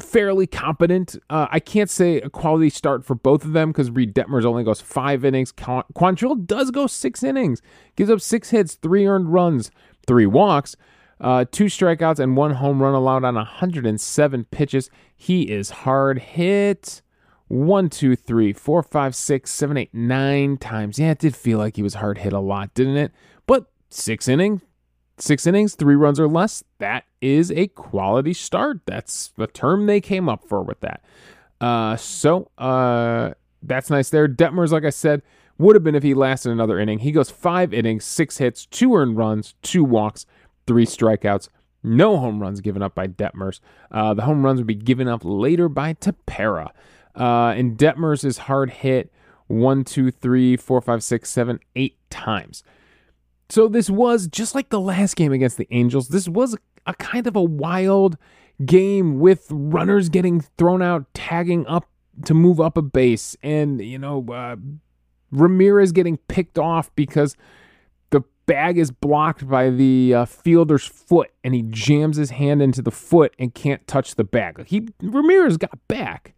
fairly 0.00 0.46
competent. 0.46 1.16
Uh, 1.28 1.46
I 1.50 1.60
can't 1.60 1.90
say 1.90 2.16
a 2.18 2.30
quality 2.30 2.70
start 2.70 3.04
for 3.04 3.14
both 3.14 3.44
of 3.44 3.52
them 3.52 3.70
because 3.70 3.90
Reid 3.90 4.14
Detmers 4.14 4.44
only 4.44 4.64
goes 4.64 4.80
five 4.80 5.24
innings. 5.24 5.52
Quantrill 5.52 6.46
does 6.46 6.70
go 6.70 6.86
six 6.86 7.22
innings, 7.22 7.60
gives 7.96 8.10
up 8.10 8.20
six 8.20 8.50
hits, 8.50 8.74
three 8.74 9.06
earned 9.06 9.32
runs, 9.32 9.70
three 10.06 10.26
walks. 10.26 10.76
Uh, 11.20 11.44
two 11.52 11.66
strikeouts 11.66 12.18
and 12.18 12.36
one 12.36 12.54
home 12.54 12.82
run 12.82 12.94
allowed 12.94 13.22
on 13.22 13.36
107 13.36 14.44
pitches. 14.46 14.90
He 15.14 15.42
is 15.42 15.70
hard 15.70 16.18
hit 16.18 17.02
one, 17.52 17.90
two, 17.90 18.16
three, 18.16 18.54
four, 18.54 18.82
five, 18.82 19.14
six, 19.14 19.50
seven, 19.50 19.76
eight, 19.76 19.92
nine 19.92 20.56
times. 20.56 20.98
Yeah, 20.98 21.10
it 21.10 21.18
did 21.18 21.36
feel 21.36 21.58
like 21.58 21.76
he 21.76 21.82
was 21.82 21.94
hard 21.94 22.16
hit 22.16 22.32
a 22.32 22.40
lot, 22.40 22.72
didn't 22.72 22.96
it? 22.96 23.12
Six 23.92 24.26
innings, 24.26 24.62
Six 25.18 25.46
innings, 25.46 25.74
three 25.74 25.94
runs 25.94 26.18
or 26.18 26.26
less. 26.26 26.64
That 26.78 27.04
is 27.20 27.52
a 27.52 27.68
quality 27.68 28.32
start. 28.32 28.80
That's 28.86 29.32
the 29.36 29.46
term 29.46 29.86
they 29.86 30.00
came 30.00 30.28
up 30.28 30.42
for 30.48 30.62
with 30.62 30.80
that. 30.80 31.04
Uh, 31.60 31.96
so 31.96 32.50
uh, 32.58 33.32
that's 33.62 33.90
nice 33.90 34.10
there. 34.10 34.26
Detmers, 34.26 34.72
like 34.72 34.84
I 34.84 34.90
said, 34.90 35.22
would 35.58 35.76
have 35.76 35.84
been 35.84 35.94
if 35.94 36.02
he 36.02 36.14
lasted 36.14 36.50
another 36.50 36.78
inning. 36.78 37.00
He 37.00 37.12
goes 37.12 37.30
five 37.30 37.72
innings, 37.72 38.04
six 38.04 38.38
hits, 38.38 38.66
two 38.66 38.96
earned 38.96 39.16
runs, 39.16 39.54
two 39.62 39.84
walks, 39.84 40.26
three 40.66 40.86
strikeouts. 40.86 41.48
No 41.84 42.16
home 42.16 42.40
runs 42.40 42.60
given 42.60 42.82
up 42.82 42.94
by 42.94 43.06
Detmers. 43.06 43.60
Uh, 43.90 44.14
the 44.14 44.22
home 44.22 44.44
runs 44.44 44.58
would 44.58 44.66
be 44.66 44.74
given 44.74 45.06
up 45.08 45.20
later 45.24 45.68
by 45.68 45.94
Tepera. 45.94 46.70
Uh, 47.14 47.54
and 47.56 47.76
Detmers 47.76 48.24
is 48.24 48.38
hard 48.38 48.70
hit 48.70 49.12
one, 49.46 49.84
two, 49.84 50.10
three, 50.10 50.56
four, 50.56 50.80
five, 50.80 51.04
six, 51.04 51.28
seven, 51.30 51.60
eight 51.76 51.98
times. 52.08 52.64
So 53.52 53.68
this 53.68 53.90
was 53.90 54.28
just 54.28 54.54
like 54.54 54.70
the 54.70 54.80
last 54.80 55.14
game 55.14 55.30
against 55.30 55.58
the 55.58 55.68
Angels. 55.70 56.08
This 56.08 56.26
was 56.26 56.56
a 56.86 56.94
kind 56.94 57.26
of 57.26 57.36
a 57.36 57.42
wild 57.42 58.16
game 58.64 59.18
with 59.20 59.46
runners 59.50 60.08
getting 60.08 60.40
thrown 60.40 60.80
out, 60.80 61.04
tagging 61.12 61.66
up 61.66 61.86
to 62.24 62.32
move 62.32 62.62
up 62.62 62.78
a 62.78 62.82
base, 62.82 63.36
and 63.42 63.84
you 63.84 63.98
know 63.98 64.24
uh, 64.32 64.56
Ramirez 65.30 65.92
getting 65.92 66.16
picked 66.16 66.58
off 66.58 66.90
because 66.96 67.36
the 68.08 68.22
bag 68.46 68.78
is 68.78 68.90
blocked 68.90 69.46
by 69.46 69.68
the 69.68 70.14
uh, 70.14 70.24
fielder's 70.24 70.86
foot, 70.86 71.30
and 71.44 71.54
he 71.54 71.60
jams 71.68 72.16
his 72.16 72.30
hand 72.30 72.62
into 72.62 72.80
the 72.80 72.90
foot 72.90 73.34
and 73.38 73.54
can't 73.54 73.86
touch 73.86 74.14
the 74.14 74.24
bag. 74.24 74.66
He 74.66 74.88
Ramirez 75.02 75.58
got 75.58 75.78
back. 75.88 76.32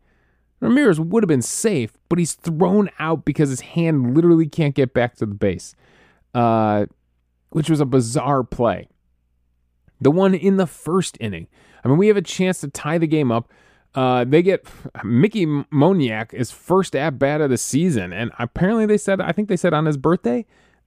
Ramirez 0.58 0.98
would 0.98 1.22
have 1.22 1.28
been 1.28 1.42
safe, 1.42 1.92
but 2.08 2.18
he's 2.18 2.32
thrown 2.32 2.90
out 2.98 3.24
because 3.24 3.50
his 3.50 3.60
hand 3.60 4.16
literally 4.16 4.48
can't 4.48 4.74
get 4.74 4.92
back 4.92 5.14
to 5.18 5.26
the 5.26 5.34
base, 5.34 5.76
uh, 6.34 6.86
which 7.54 7.70
was 7.70 7.78
a 7.78 7.86
bizarre 7.86 8.42
play. 8.42 8.88
The 10.00 10.10
one 10.10 10.34
in 10.34 10.56
the 10.56 10.66
first 10.66 11.16
inning. 11.20 11.46
I 11.84 11.88
mean, 11.88 11.98
we 11.98 12.08
have 12.08 12.16
a 12.16 12.22
chance 12.22 12.60
to 12.62 12.68
tie 12.68 12.98
the 12.98 13.06
game 13.06 13.30
up. 13.30 13.48
Uh, 13.94 14.24
they 14.24 14.42
get 14.42 14.66
Mickey 15.04 15.46
Moniak 15.46 16.34
is 16.34 16.50
first 16.50 16.96
at 16.96 17.16
bat 17.16 17.40
of 17.40 17.50
the 17.50 17.56
season, 17.56 18.12
and 18.12 18.32
apparently 18.40 18.86
they 18.86 18.98
said 18.98 19.20
I 19.20 19.30
think 19.30 19.48
they 19.48 19.56
said 19.56 19.72
on 19.72 19.86
his 19.86 19.96
birthday, 19.96 20.46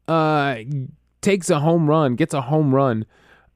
uh, 0.09 0.57
takes 1.21 1.49
a 1.49 1.61
home 1.61 1.89
run, 1.89 2.15
gets 2.15 2.33
a 2.33 2.41
home 2.41 2.75
run, 2.75 3.05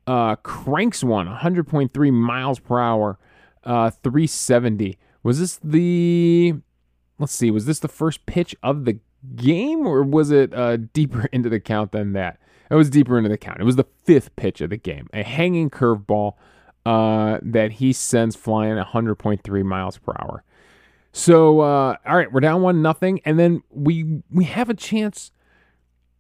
uh, 0.07 0.37
cranks 0.37 1.03
one, 1.03 1.27
100.3 1.27 2.13
miles 2.13 2.59
per 2.59 2.79
hour, 2.79 3.19
uh, 3.65 3.89
370. 3.89 4.97
Was 5.21 5.37
this 5.37 5.59
the? 5.61 6.53
Let's 7.19 7.35
see. 7.35 7.51
Was 7.51 7.65
this 7.65 7.79
the 7.79 7.89
first 7.89 8.25
pitch 8.25 8.55
of 8.63 8.85
the 8.85 8.99
game, 9.35 9.85
or 9.85 10.01
was 10.01 10.31
it 10.31 10.53
uh, 10.53 10.77
deeper 10.77 11.25
into 11.33 11.49
the 11.49 11.59
count 11.59 11.91
than 11.91 12.13
that? 12.13 12.39
It 12.71 12.75
was 12.75 12.89
deeper 12.89 13.17
into 13.17 13.29
the 13.29 13.37
count. 13.37 13.59
It 13.59 13.65
was 13.65 13.75
the 13.75 13.85
fifth 14.05 14.33
pitch 14.37 14.61
of 14.61 14.69
the 14.69 14.77
game, 14.77 15.09
a 15.13 15.23
hanging 15.23 15.69
curveball 15.69 16.35
uh, 16.85 17.39
that 17.41 17.73
he 17.73 17.91
sends 17.91 18.37
flying 18.37 18.77
100.3 18.77 19.65
miles 19.65 19.97
per 19.97 20.13
hour. 20.19 20.43
So, 21.11 21.59
uh, 21.59 21.97
all 22.07 22.15
right, 22.15 22.31
we're 22.31 22.39
down 22.39 22.61
one 22.61 22.81
nothing, 22.81 23.19
and 23.25 23.37
then 23.37 23.61
we 23.69 24.23
we 24.31 24.45
have 24.45 24.69
a 24.69 24.73
chance 24.73 25.31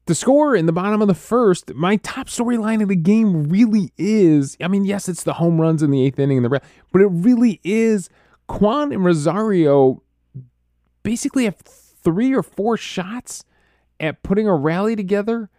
to 0.07 0.13
score 0.13 0.53
in 0.53 0.65
the 0.65 0.73
bottom 0.73 1.01
of 1.01 1.07
the 1.07 1.13
first. 1.13 1.73
My 1.73 1.95
top 1.95 2.27
storyline 2.27 2.81
of 2.83 2.89
the 2.89 2.97
game 2.97 3.43
really 3.47 3.93
is, 3.97 4.57
I 4.59 4.67
mean, 4.67 4.83
yes, 4.83 5.07
it's 5.07 5.23
the 5.23 5.35
home 5.35 5.61
runs 5.61 5.81
in 5.81 5.89
the 5.89 6.05
eighth 6.05 6.19
inning 6.19 6.43
and 6.43 6.45
the 6.45 6.61
but 6.91 7.01
it 7.01 7.07
really 7.07 7.61
is 7.63 8.09
Kwan 8.47 8.91
and 8.91 9.05
Rosario 9.05 10.03
basically 11.03 11.45
have 11.45 11.55
three 11.55 12.35
or 12.35 12.43
four 12.43 12.75
shots 12.75 13.45
at 14.01 14.21
putting 14.23 14.49
a 14.49 14.55
rally 14.55 14.97
together 14.97 15.49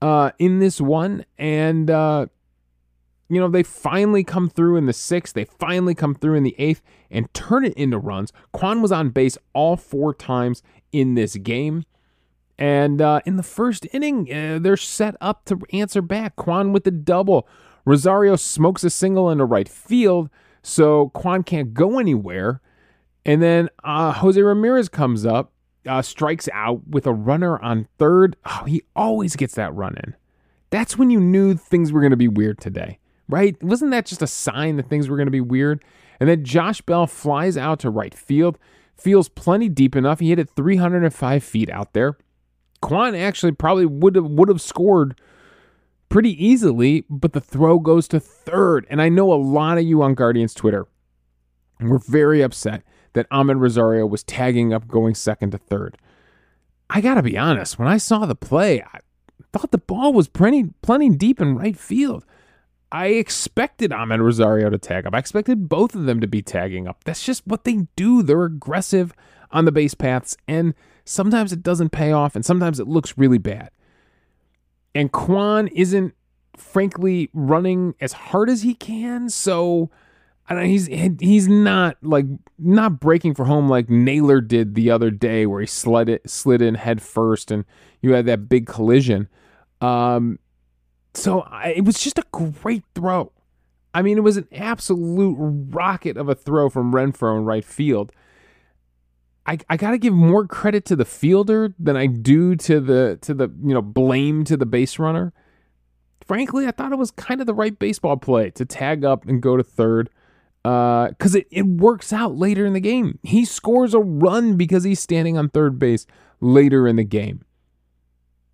uh, 0.00 0.32
in 0.38 0.58
this 0.58 0.80
one, 0.80 1.24
and 1.38 1.90
uh, 1.90 2.26
you 3.28 3.40
know, 3.40 3.48
they 3.48 3.62
finally 3.62 4.24
come 4.24 4.48
through 4.48 4.76
in 4.76 4.86
the 4.86 4.92
sixth, 4.92 5.34
they 5.34 5.44
finally 5.44 5.94
come 5.94 6.14
through 6.14 6.34
in 6.34 6.42
the 6.42 6.54
eighth 6.58 6.80
and 7.10 7.32
turn 7.34 7.64
it 7.64 7.74
into 7.74 7.98
runs. 7.98 8.32
Kwan 8.52 8.80
was 8.80 8.92
on 8.92 9.10
base 9.10 9.36
all 9.52 9.76
four 9.76 10.14
times 10.14 10.62
in 10.92 11.14
this 11.14 11.36
game. 11.36 11.84
And 12.58 13.00
uh, 13.00 13.20
in 13.24 13.36
the 13.36 13.42
first 13.42 13.86
inning, 13.92 14.32
uh, 14.32 14.58
they're 14.60 14.76
set 14.76 15.14
up 15.20 15.44
to 15.44 15.60
answer 15.72 16.02
back. 16.02 16.36
Kwan 16.36 16.72
with 16.72 16.84
the 16.84 16.90
double. 16.90 17.46
Rosario 17.84 18.34
smokes 18.36 18.82
a 18.82 18.90
single 18.90 19.30
into 19.30 19.44
right 19.44 19.68
field, 19.68 20.28
so 20.62 21.10
Kwan 21.10 21.42
can't 21.42 21.72
go 21.72 21.98
anywhere. 21.98 22.60
And 23.24 23.42
then 23.42 23.68
uh, 23.84 24.12
Jose 24.12 24.40
Ramirez 24.40 24.88
comes 24.88 25.24
up, 25.24 25.52
uh, 25.86 26.02
strikes 26.02 26.48
out 26.52 26.86
with 26.88 27.06
a 27.06 27.12
runner 27.12 27.58
on 27.58 27.88
third. 27.98 28.36
Oh, 28.44 28.64
he 28.66 28.82
always 28.96 29.36
gets 29.36 29.54
that 29.54 29.74
run 29.74 29.96
in. 30.04 30.16
That's 30.70 30.98
when 30.98 31.10
you 31.10 31.20
knew 31.20 31.54
things 31.54 31.92
were 31.92 32.00
going 32.00 32.10
to 32.10 32.16
be 32.16 32.28
weird 32.28 32.60
today 32.60 32.98
right? 33.28 33.62
Wasn't 33.62 33.90
that 33.90 34.06
just 34.06 34.22
a 34.22 34.26
sign 34.26 34.76
that 34.76 34.88
things 34.88 35.08
were 35.08 35.16
going 35.16 35.26
to 35.26 35.32
be 35.32 35.40
weird? 35.40 35.84
And 36.20 36.28
then 36.28 36.44
Josh 36.44 36.80
Bell 36.80 37.06
flies 37.06 37.56
out 37.56 37.78
to 37.80 37.90
right 37.90 38.14
field, 38.14 38.58
feels 38.96 39.28
plenty 39.28 39.68
deep 39.68 39.94
enough. 39.94 40.20
He 40.20 40.30
hit 40.30 40.38
it 40.38 40.50
305 40.50 41.44
feet 41.44 41.70
out 41.70 41.92
there. 41.92 42.16
Kwan 42.80 43.14
actually 43.14 43.52
probably 43.52 43.86
would 43.86 44.14
have 44.14 44.24
would 44.24 44.48
have 44.48 44.60
scored 44.60 45.20
pretty 46.08 46.44
easily, 46.44 47.04
but 47.10 47.32
the 47.32 47.40
throw 47.40 47.78
goes 47.78 48.08
to 48.08 48.20
third. 48.20 48.86
And 48.88 49.02
I 49.02 49.08
know 49.08 49.32
a 49.32 49.34
lot 49.34 49.78
of 49.78 49.84
you 49.84 50.02
on 50.02 50.14
Guardians 50.14 50.54
Twitter 50.54 50.86
were 51.80 51.98
very 51.98 52.40
upset 52.40 52.82
that 53.12 53.28
Amed 53.30 53.60
Rosario 53.60 54.06
was 54.06 54.22
tagging 54.22 54.72
up 54.72 54.88
going 54.88 55.14
second 55.14 55.50
to 55.52 55.58
third. 55.58 55.96
I 56.90 57.00
gotta 57.00 57.22
be 57.22 57.36
honest, 57.36 57.78
when 57.78 57.88
I 57.88 57.98
saw 57.98 58.26
the 58.26 58.34
play, 58.34 58.82
I 58.82 59.00
thought 59.52 59.70
the 59.70 59.78
ball 59.78 60.12
was 60.12 60.28
plenty 60.28 60.70
plenty 60.82 61.10
deep 61.10 61.40
in 61.40 61.56
right 61.56 61.76
field. 61.76 62.24
I 62.90 63.08
expected 63.08 63.90
Amed 63.90 64.20
Rosario 64.20 64.70
to 64.70 64.78
tag 64.78 65.06
up. 65.06 65.14
I 65.14 65.18
expected 65.18 65.68
both 65.68 65.94
of 65.94 66.04
them 66.04 66.20
to 66.20 66.26
be 66.26 66.40
tagging 66.40 66.88
up. 66.88 67.04
That's 67.04 67.24
just 67.24 67.46
what 67.46 67.64
they 67.64 67.86
do. 67.96 68.22
They're 68.22 68.44
aggressive 68.44 69.12
on 69.50 69.66
the 69.66 69.72
base 69.72 69.94
paths, 69.94 70.36
and 70.46 70.74
sometimes 71.04 71.52
it 71.52 71.62
doesn't 71.62 71.90
pay 71.90 72.12
off, 72.12 72.34
and 72.34 72.44
sometimes 72.44 72.80
it 72.80 72.88
looks 72.88 73.18
really 73.18 73.38
bad. 73.38 73.70
And 74.94 75.12
Kwan 75.12 75.68
isn't, 75.68 76.14
frankly, 76.56 77.28
running 77.34 77.94
as 78.00 78.12
hard 78.12 78.48
as 78.48 78.62
he 78.62 78.74
can, 78.74 79.28
so 79.28 79.90
I 80.48 80.66
he's 80.66 80.86
he's 80.86 81.46
not 81.46 81.96
like 82.02 82.24
not 82.58 83.00
breaking 83.00 83.34
for 83.34 83.44
home 83.44 83.68
like 83.68 83.90
Naylor 83.90 84.40
did 84.40 84.74
the 84.74 84.90
other 84.90 85.10
day, 85.10 85.44
where 85.44 85.60
he 85.60 85.66
slid 85.66 86.08
it 86.08 86.28
slid 86.28 86.62
in 86.62 86.74
head 86.74 87.02
first, 87.02 87.50
and 87.50 87.64
you 88.00 88.14
had 88.14 88.26
that 88.26 88.48
big 88.48 88.66
collision. 88.66 89.28
Um, 89.80 90.38
so 91.14 91.40
I, 91.42 91.74
it 91.76 91.84
was 91.84 92.00
just 92.00 92.18
a 92.18 92.24
great 92.32 92.84
throw. 92.94 93.32
I 93.92 94.02
mean, 94.02 94.16
it 94.16 94.22
was 94.22 94.36
an 94.36 94.48
absolute 94.52 95.36
rocket 95.38 96.16
of 96.16 96.28
a 96.28 96.34
throw 96.34 96.70
from 96.70 96.92
Renfroe 96.92 97.38
in 97.38 97.44
right 97.44 97.64
field. 97.64 98.12
I, 99.46 99.58
I 99.70 99.76
got 99.78 99.92
to 99.92 99.98
give 99.98 100.12
more 100.12 100.46
credit 100.46 100.84
to 100.86 100.96
the 100.96 101.06
fielder 101.06 101.74
than 101.78 101.96
I 101.96 102.06
do 102.06 102.54
to 102.56 102.80
the 102.80 103.18
to 103.22 103.34
the 103.34 103.48
you 103.62 103.74
know 103.74 103.82
blame 103.82 104.44
to 104.44 104.56
the 104.56 104.66
base 104.66 104.98
runner. 104.98 105.32
Frankly, 106.26 106.66
I 106.66 106.70
thought 106.70 106.92
it 106.92 106.98
was 106.98 107.10
kind 107.10 107.40
of 107.40 107.46
the 107.46 107.54
right 107.54 107.78
baseball 107.78 108.18
play 108.18 108.50
to 108.50 108.64
tag 108.64 109.04
up 109.04 109.26
and 109.26 109.42
go 109.42 109.56
to 109.56 109.62
third 109.62 110.10
because 110.62 111.34
uh, 111.34 111.38
it, 111.38 111.46
it 111.50 111.66
works 111.66 112.12
out 112.12 112.36
later 112.36 112.66
in 112.66 112.72
the 112.72 112.80
game. 112.80 113.18
He 113.22 113.44
scores 113.44 113.94
a 113.94 114.00
run 114.00 114.56
because 114.56 114.84
he's 114.84 115.00
standing 115.00 115.38
on 115.38 115.48
third 115.48 115.78
base 115.78 116.06
later 116.40 116.86
in 116.86 116.96
the 116.96 117.04
game. 117.04 117.44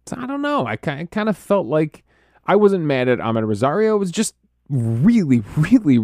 So 0.06 0.16
I 0.18 0.26
don't 0.26 0.42
know. 0.42 0.66
I, 0.66 0.73
I 0.73 0.76
kind 0.76 1.28
of 1.28 1.37
felt 1.37 1.66
like 1.66 2.04
I 2.46 2.56
wasn't 2.56 2.84
mad 2.84 3.08
at 3.08 3.18
Amed 3.18 3.46
Rosario. 3.46 3.96
It 3.96 3.99
was 3.99 4.11
just 4.11 4.34
really, 4.68 5.42
really, 5.56 5.99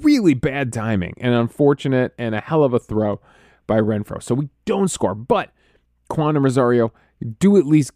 really 0.00 0.34
bad 0.34 0.72
timing 0.72 1.14
and 1.18 1.34
unfortunate 1.34 2.14
and 2.18 2.34
a 2.34 2.40
hell 2.40 2.64
of 2.64 2.74
a 2.74 2.78
throw 2.78 3.20
by 3.66 3.80
Renfroe. 3.80 4.22
So 4.22 4.34
we 4.34 4.48
don't 4.64 4.88
score. 4.88 5.14
But 5.14 5.52
Kwan 6.08 6.36
and 6.36 6.44
Rosario 6.44 6.92
do 7.38 7.56
at 7.56 7.66
least 7.66 7.92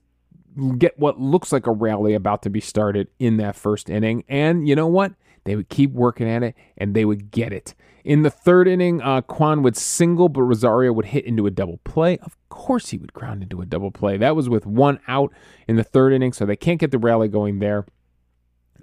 get 0.78 0.98
what 0.98 1.20
looks 1.20 1.52
like 1.52 1.66
a 1.66 1.72
rally 1.72 2.14
about 2.14 2.42
to 2.42 2.50
be 2.50 2.60
started 2.60 3.08
in 3.18 3.38
that 3.38 3.56
first 3.56 3.90
inning. 3.90 4.24
And 4.28 4.68
you 4.68 4.76
know 4.76 4.86
what? 4.86 5.12
They 5.44 5.56
would 5.56 5.68
keep 5.68 5.92
working 5.92 6.28
at 6.28 6.42
it 6.42 6.54
and 6.76 6.94
they 6.94 7.04
would 7.04 7.30
get 7.30 7.52
it. 7.52 7.74
In 8.04 8.22
the 8.22 8.30
third 8.30 8.68
inning, 8.68 9.00
uh, 9.00 9.22
Kwan 9.22 9.62
would 9.62 9.76
single, 9.76 10.28
but 10.28 10.42
Rosario 10.42 10.92
would 10.92 11.06
hit 11.06 11.24
into 11.24 11.46
a 11.46 11.50
double 11.50 11.78
play. 11.84 12.18
Of 12.18 12.36
course, 12.50 12.90
he 12.90 12.98
would 12.98 13.14
ground 13.14 13.42
into 13.42 13.62
a 13.62 13.66
double 13.66 13.90
play. 13.90 14.18
That 14.18 14.36
was 14.36 14.48
with 14.48 14.66
one 14.66 15.00
out 15.08 15.32
in 15.66 15.76
the 15.76 15.84
third 15.84 16.12
inning, 16.12 16.34
so 16.34 16.44
they 16.44 16.56
can't 16.56 16.80
get 16.80 16.90
the 16.90 16.98
rally 16.98 17.28
going 17.28 17.60
there. 17.60 17.86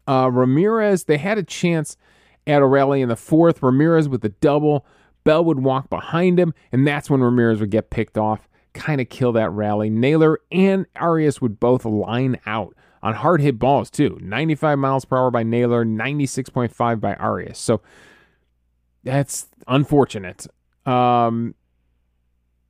Uh, 0.07 0.29
Ramirez, 0.31 1.03
they 1.03 1.17
had 1.17 1.37
a 1.37 1.43
chance 1.43 1.97
at 2.47 2.63
a 2.63 2.65
rally 2.65 3.01
in 3.01 3.09
the 3.09 3.15
fourth. 3.15 3.61
Ramirez 3.61 4.09
with 4.09 4.21
the 4.21 4.29
double. 4.29 4.85
Bell 5.23 5.45
would 5.45 5.59
walk 5.59 5.89
behind 5.89 6.39
him, 6.39 6.53
and 6.71 6.87
that's 6.87 7.07
when 7.07 7.21
Ramirez 7.21 7.59
would 7.59 7.69
get 7.69 7.91
picked 7.91 8.17
off, 8.17 8.49
kind 8.73 8.99
of 8.99 9.09
kill 9.09 9.31
that 9.33 9.51
rally. 9.51 9.91
Naylor 9.91 10.39
and 10.51 10.87
Arias 10.95 11.39
would 11.41 11.59
both 11.59 11.85
line 11.85 12.39
out 12.47 12.75
on 13.03 13.15
hard 13.15 13.41
hit 13.41 13.57
balls 13.59 13.89
too. 13.89 14.17
95 14.21 14.77
miles 14.79 15.05
per 15.05 15.17
hour 15.17 15.31
by 15.31 15.43
Naylor, 15.43 15.85
96.5 15.85 16.99
by 16.99 17.15
Arias. 17.15 17.57
So 17.57 17.81
that's 19.03 19.47
unfortunate. 19.67 20.47
Um, 20.85 21.55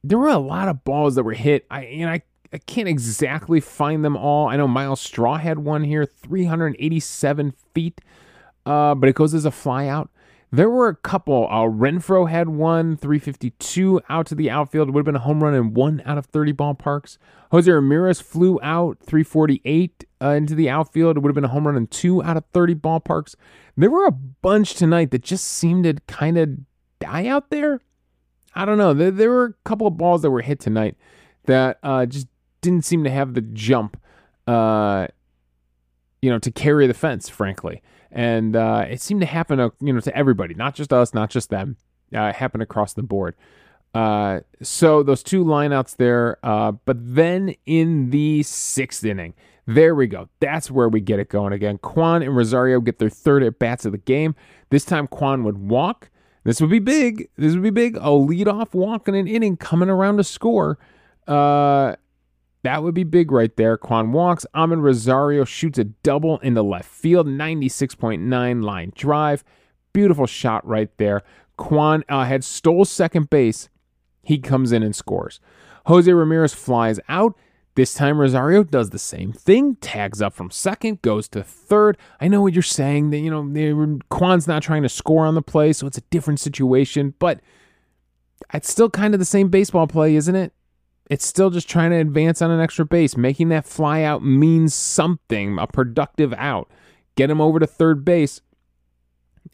there 0.04 0.18
were 0.18 0.30
a 0.30 0.38
lot 0.38 0.68
of 0.68 0.84
balls 0.84 1.16
that 1.16 1.24
were 1.24 1.34
hit. 1.34 1.66
I 1.70 1.82
and 1.84 2.10
I 2.10 2.22
I 2.54 2.58
can't 2.58 2.88
exactly 2.88 3.60
find 3.60 4.04
them 4.04 4.18
all. 4.18 4.50
I 4.50 4.58
know 4.58 4.68
Myles 4.68 5.00
Straw 5.00 5.38
had 5.38 5.60
one 5.60 5.84
here, 5.84 6.06
387 6.06 7.54
feet, 7.74 8.02
uh, 8.66 8.94
but 8.96 9.08
it 9.08 9.16
goes 9.16 9.34
as 9.34 9.46
a 9.46 9.52
flyout. 9.52 10.10
There 10.54 10.70
were 10.70 10.90
a 10.90 10.96
couple. 10.96 11.48
Uh, 11.50 11.64
Renfroe 11.64 12.30
had 12.30 12.50
one, 12.50 12.98
352 12.98 14.02
out 14.10 14.26
to 14.28 14.36
the 14.36 14.50
outfield. 14.50 14.90
It 14.90 14.92
would 14.92 15.00
have 15.00 15.06
been 15.06 15.16
a 15.16 15.20
home 15.20 15.42
run 15.42 15.54
in 15.54 15.74
one 15.74 16.02
out 16.06 16.18
of 16.18 16.26
30 16.26 16.52
ballparks. 16.52 17.18
Jose 17.52 17.72
Ramirez 17.72 18.20
flew 18.20 18.60
out 18.62 19.00
348 19.00 20.04
uh, 20.22 20.30
into 20.30 20.54
the 20.54 20.70
outfield. 20.70 21.16
It 21.16 21.22
would 21.22 21.30
have 21.30 21.36
been 21.36 21.46
a 21.46 21.50
home 21.50 21.68
run 21.68 21.78
in 21.78 21.88
two 21.88 22.22
out 22.24 22.36
of 22.36 22.44
30 22.52 22.76
ballparks. 22.76 23.36
There 23.78 23.90
were 23.90 24.06
a 24.06 24.12
bunch 24.12 24.74
tonight 24.74 25.12
that 25.12 25.24
just 25.24 25.46
seemed 25.46 25.86
to 25.86 25.94
kind 26.08 26.38
of 26.38 26.50
die 27.00 27.28
out 27.28 27.50
there. 27.50 27.80
I 28.54 28.66
don't 28.66 28.78
know. 28.78 28.94
There, 28.94 29.12
there, 29.12 29.30
were 29.30 29.46
a 29.46 29.54
couple 29.64 29.88
of 29.88 29.98
balls 29.98 30.22
that 30.22 30.32
were 30.32 30.42
hit 30.42 30.60
tonight 30.60 30.98
that 31.46 31.80
uh, 31.82 32.06
just 32.06 32.28
didn't 32.60 32.84
seem 32.84 33.06
to 33.06 33.10
have 33.10 33.34
the 33.34 33.42
jump, 33.42 33.96
uh, 34.48 35.08
you 36.22 36.30
know, 36.30 36.40
to 36.40 36.52
carry 36.52 36.88
the 36.88 36.94
fence, 36.94 37.30
frankly 37.30 37.82
and 38.12 38.56
uh, 38.56 38.86
it 38.90 39.02
seemed 39.02 39.22
to 39.22 39.28
happen, 39.28 39.60
uh, 39.60 39.70
you 39.80 39.94
know, 39.94 40.00
to 40.00 40.16
everybody, 40.16 40.54
not 40.54 40.76
just 40.76 40.92
us, 40.92 41.14
not 41.14 41.30
just 41.30 41.50
them. 41.50 41.78
Uh, 42.14 42.24
it 42.24 42.36
happened 42.36 42.64
across 42.64 42.94
the 42.94 43.04
board. 43.04 43.36
Uh, 43.94 44.40
so 44.62 45.04
those 45.04 45.24
two 45.24 45.44
lineouts 45.44 45.98
there, 45.98 46.38
uh, 46.44 46.72
but 46.72 46.98
then 47.00 47.56
in 47.66 48.10
the 48.10 48.44
sixth 48.44 49.04
inning, 49.04 49.34
there 49.66 49.94
we 49.96 50.08
go. 50.08 50.30
That's 50.40 50.72
where 50.72 50.90
we 50.90 51.02
get 51.02 51.20
it 51.20 51.30
going 51.30 51.54
again. 51.54 51.78
Kwan 51.78 52.22
and 52.22 52.36
Rosario 52.36 52.80
get 52.80 53.00
their 53.00 53.10
third 53.10 53.44
at 53.44 53.60
bats 53.60 53.86
of 53.86 53.92
the 53.92 53.98
game. 53.98 54.36
This 54.70 54.86
time, 54.86 55.08
Kwan 55.08 55.44
would 55.44 55.58
walk. 55.58 56.10
This 56.44 56.60
would 56.60 56.70
be 56.70 56.80
big. 56.80 57.30
This 57.38 57.54
would 57.54 57.64
be 57.64 57.70
big. 57.70 57.98
A 58.02 58.12
lead 58.12 58.48
off 58.48 58.74
walk 58.74 59.08
in 59.08 59.16
an 59.16 59.28
inning 59.28 59.58
coming 59.58 59.90
around 59.90 60.18
to 60.18 60.24
score. 60.24 60.80
Uh, 61.28 61.96
that 62.64 62.84
would 62.84 62.94
be 62.94 63.04
big 63.04 63.32
right 63.32 63.56
there. 63.56 63.78
Kwan 63.78 64.12
walks. 64.12 64.46
Amed 64.56 64.82
Rosario 64.82 65.46
shoots 65.46 65.80
a 65.80 65.86
double 65.86 66.38
into 66.40 66.62
left 66.62 66.90
field, 66.90 67.28
96.9 67.28 68.64
line 68.64 68.94
drive. 68.96 69.44
Beautiful 69.94 70.28
shot 70.28 70.66
right 70.68 70.90
there. 70.98 71.24
Kwan 71.58 72.04
uh, 72.08 72.26
had 72.26 72.44
stole 72.44 72.86
second 72.86 73.30
base. 73.30 73.70
He 74.24 74.38
comes 74.38 74.72
in 74.72 74.84
and 74.84 74.96
scores. 74.96 75.40
Jose 75.88 76.12
Ramirez 76.12 76.54
flies 76.54 77.00
out. 77.10 77.36
This 77.76 77.94
time 77.94 78.20
Rosario 78.20 78.64
does 78.64 78.90
the 78.90 79.00
same 79.00 79.32
thing, 79.32 79.76
tags 79.76 80.22
up 80.22 80.34
from 80.34 80.52
second, 80.52 81.02
goes 81.02 81.30
to 81.30 81.42
third. 81.42 81.98
I 82.20 82.28
know 82.28 82.42
what 82.42 82.54
you're 82.54 82.64
saying 82.64 83.12
that 83.12 83.20
you 83.20 83.32
know 83.32 84.00
Kwan's 84.10 84.48
not 84.48 84.62
trying 84.62 84.84
to 84.84 84.90
score 84.90 85.26
on 85.26 85.36
the 85.36 85.42
play, 85.42 85.72
so 85.72 85.88
it's 85.88 85.98
a 85.98 86.04
different 86.10 86.42
situation, 86.42 87.14
but 87.18 87.40
it's 88.54 88.70
still 88.70 88.90
kind 88.90 89.14
of 89.14 89.20
the 89.20 89.26
same 89.26 89.48
baseball 89.48 89.88
play, 89.88 90.16
isn't 90.16 90.36
it? 90.36 90.52
It's 91.12 91.26
still 91.26 91.50
just 91.50 91.70
trying 91.70 91.90
to 91.92 91.98
advance 91.98 92.42
on 92.42 92.52
an 92.52 92.62
extra 92.62 92.86
base. 92.86 93.18
Making 93.18 93.50
that 93.50 93.66
fly 93.66 94.02
out 94.02 94.24
means 94.24 94.74
something, 94.74 95.60
a 95.60 95.68
productive 95.68 96.34
out. 96.38 96.72
Get 97.18 97.30
him 97.30 97.42
over 97.42 97.60
to 97.60 97.68
third 97.68 98.06
base. 98.06 98.40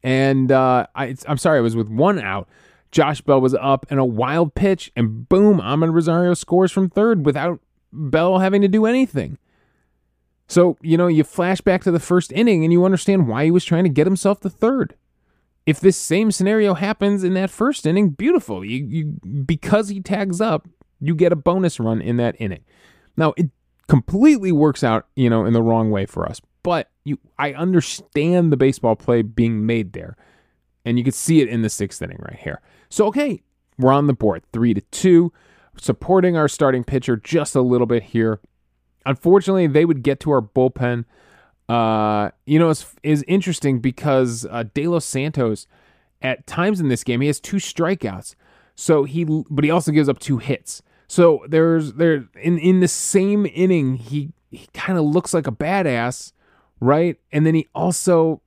And 0.04 0.52
uh, 0.52 0.86
I, 0.94 1.16
I'm 1.28 1.40
sorry, 1.40 1.58
I 1.58 1.62
was 1.62 1.76
with 1.76 1.90
one 1.90 2.20
out. 2.20 2.48
Josh 2.92 3.22
Bell 3.22 3.42
was 3.42 3.56
up 3.56 3.88
and 3.90 4.00
a 4.00 4.06
wild 4.06 4.54
pitch, 4.54 4.92
and 4.96 5.28
boom, 5.28 5.58
Amed 5.60 5.96
Rosario 5.96 6.36
scores 6.36 6.72
from 6.72 6.92
third 6.92 7.26
without 7.26 7.60
Bell 7.92 8.38
having 8.38 8.62
to 8.62 8.68
do 8.68 8.86
anything. 8.86 9.40
So, 10.48 10.78
you 10.84 10.96
know, 10.96 11.08
you 11.08 11.24
flash 11.24 11.60
back 11.60 11.82
to 11.86 11.92
the 11.92 12.00
first 12.00 12.32
inning 12.32 12.66
and 12.66 12.72
you 12.72 12.86
understand 12.86 13.28
why 13.28 13.46
he 13.46 13.52
was 13.52 13.66
trying 13.66 13.84
to 13.84 13.90
get 13.90 14.06
himself 14.06 14.42
to 14.42 14.50
third. 14.52 14.94
If 15.66 15.80
this 15.80 15.98
same 15.98 16.32
scenario 16.32 16.76
happens 16.76 17.24
in 17.24 17.34
that 17.34 17.50
first 17.50 17.88
inning, 17.88 18.12
beautiful. 18.12 18.64
You, 18.64 18.86
you 18.86 19.06
because 19.44 19.90
he 19.90 20.02
tags 20.02 20.40
up, 20.40 20.68
you 21.00 21.16
get 21.16 21.32
a 21.32 21.36
bonus 21.36 21.80
run 21.80 22.02
in 22.02 22.18
that 22.18 22.36
inning. 22.40 22.64
Now, 23.16 23.34
it 23.38 23.50
completely 23.88 24.52
works 24.52 24.84
out, 24.84 25.08
you 25.16 25.30
know, 25.30 25.46
in 25.46 25.54
the 25.54 25.62
wrong 25.62 25.92
way 25.92 26.06
for 26.06 26.28
us. 26.28 26.42
But 26.64 26.90
you 27.06 27.18
I 27.40 27.54
understand 27.54 28.52
the 28.52 28.58
baseball 28.58 28.96
play 28.96 29.22
being 29.22 29.66
made 29.66 29.94
there. 29.94 30.18
And 30.86 30.98
you 30.98 31.04
can 31.04 31.14
see 31.14 31.42
it 31.42 31.50
in 31.50 31.62
the 31.62 31.70
sixth 31.70 32.02
inning 32.02 32.20
right 32.20 32.40
here. 32.40 32.62
So 32.90 33.06
okay, 33.08 33.42
we're 33.78 33.92
on 33.92 34.08
the 34.08 34.14
board. 34.14 34.44
Three 34.52 34.74
to 34.74 34.82
two. 34.82 35.32
Supporting 35.80 36.36
our 36.36 36.48
starting 36.48 36.84
pitcher 36.84 37.16
just 37.16 37.56
a 37.56 37.62
little 37.62 37.88
bit 37.88 38.04
here. 38.04 38.40
Unfortunately, 39.06 39.68
they 39.68 39.86
would 39.86 40.04
get 40.04 40.20
to 40.22 40.32
our 40.32 40.42
bullpen. 40.42 41.06
Uh, 41.70 42.32
you 42.46 42.58
know, 42.58 42.70
it's 42.70 42.96
is 43.04 43.24
interesting 43.28 43.80
because 43.80 44.46
uh, 44.50 44.64
De 44.74 44.88
Los 44.88 45.06
Santos, 45.06 45.68
at 46.22 46.48
times 46.48 46.80
in 46.80 46.88
this 46.88 47.04
game, 47.04 47.22
he 47.22 47.28
has 47.28 47.40
two 47.40 47.58
strikeouts. 47.58 48.36
So 48.76 49.04
he, 49.04 49.24
but 49.24 49.64
he 49.64 49.72
also 49.72 49.92
gives 49.92 50.10
up 50.10 50.20
two 50.20 50.38
hits. 50.38 50.82
So 51.08 51.46
there's 51.48 51.94
there 51.94 52.28
in 52.42 52.58
in 52.58 52.80
the 52.82 52.88
same 52.88 53.46
inning 53.46 53.96
he 53.96 54.32
he 54.52 54.68
kind 54.74 54.98
of 54.98 55.06
looks 55.06 55.34
like 55.34 55.48
a 55.48 55.52
badass, 55.52 56.34
right? 56.80 57.18
And 57.32 57.46
then 57.46 57.56
he 57.56 57.68
also 57.74 58.42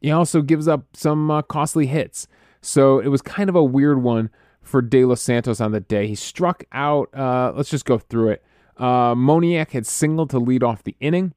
he 0.00 0.10
also 0.10 0.42
gives 0.42 0.68
up 0.68 0.84
some 0.94 1.30
uh, 1.30 1.42
costly 1.42 1.86
hits. 1.86 2.26
So 2.60 3.00
it 3.00 3.08
was 3.08 3.22
kind 3.22 3.48
of 3.48 3.56
a 3.56 3.64
weird 3.64 4.02
one 4.02 4.30
for 4.60 4.80
De 4.80 5.04
Los 5.04 5.20
Santos 5.20 5.60
on 5.60 5.72
the 5.72 5.80
day. 5.80 6.06
He 6.06 6.14
struck 6.14 6.64
out. 6.72 7.12
Uh, 7.14 7.52
let's 7.54 7.70
just 7.70 7.84
go 7.84 7.98
through 7.98 8.30
it. 8.30 8.44
Uh, 8.76 9.14
Moniak 9.14 9.70
had 9.70 9.86
singled 9.86 10.30
to 10.30 10.38
lead 10.38 10.62
off 10.62 10.82
the 10.82 10.96
inning, 11.00 11.34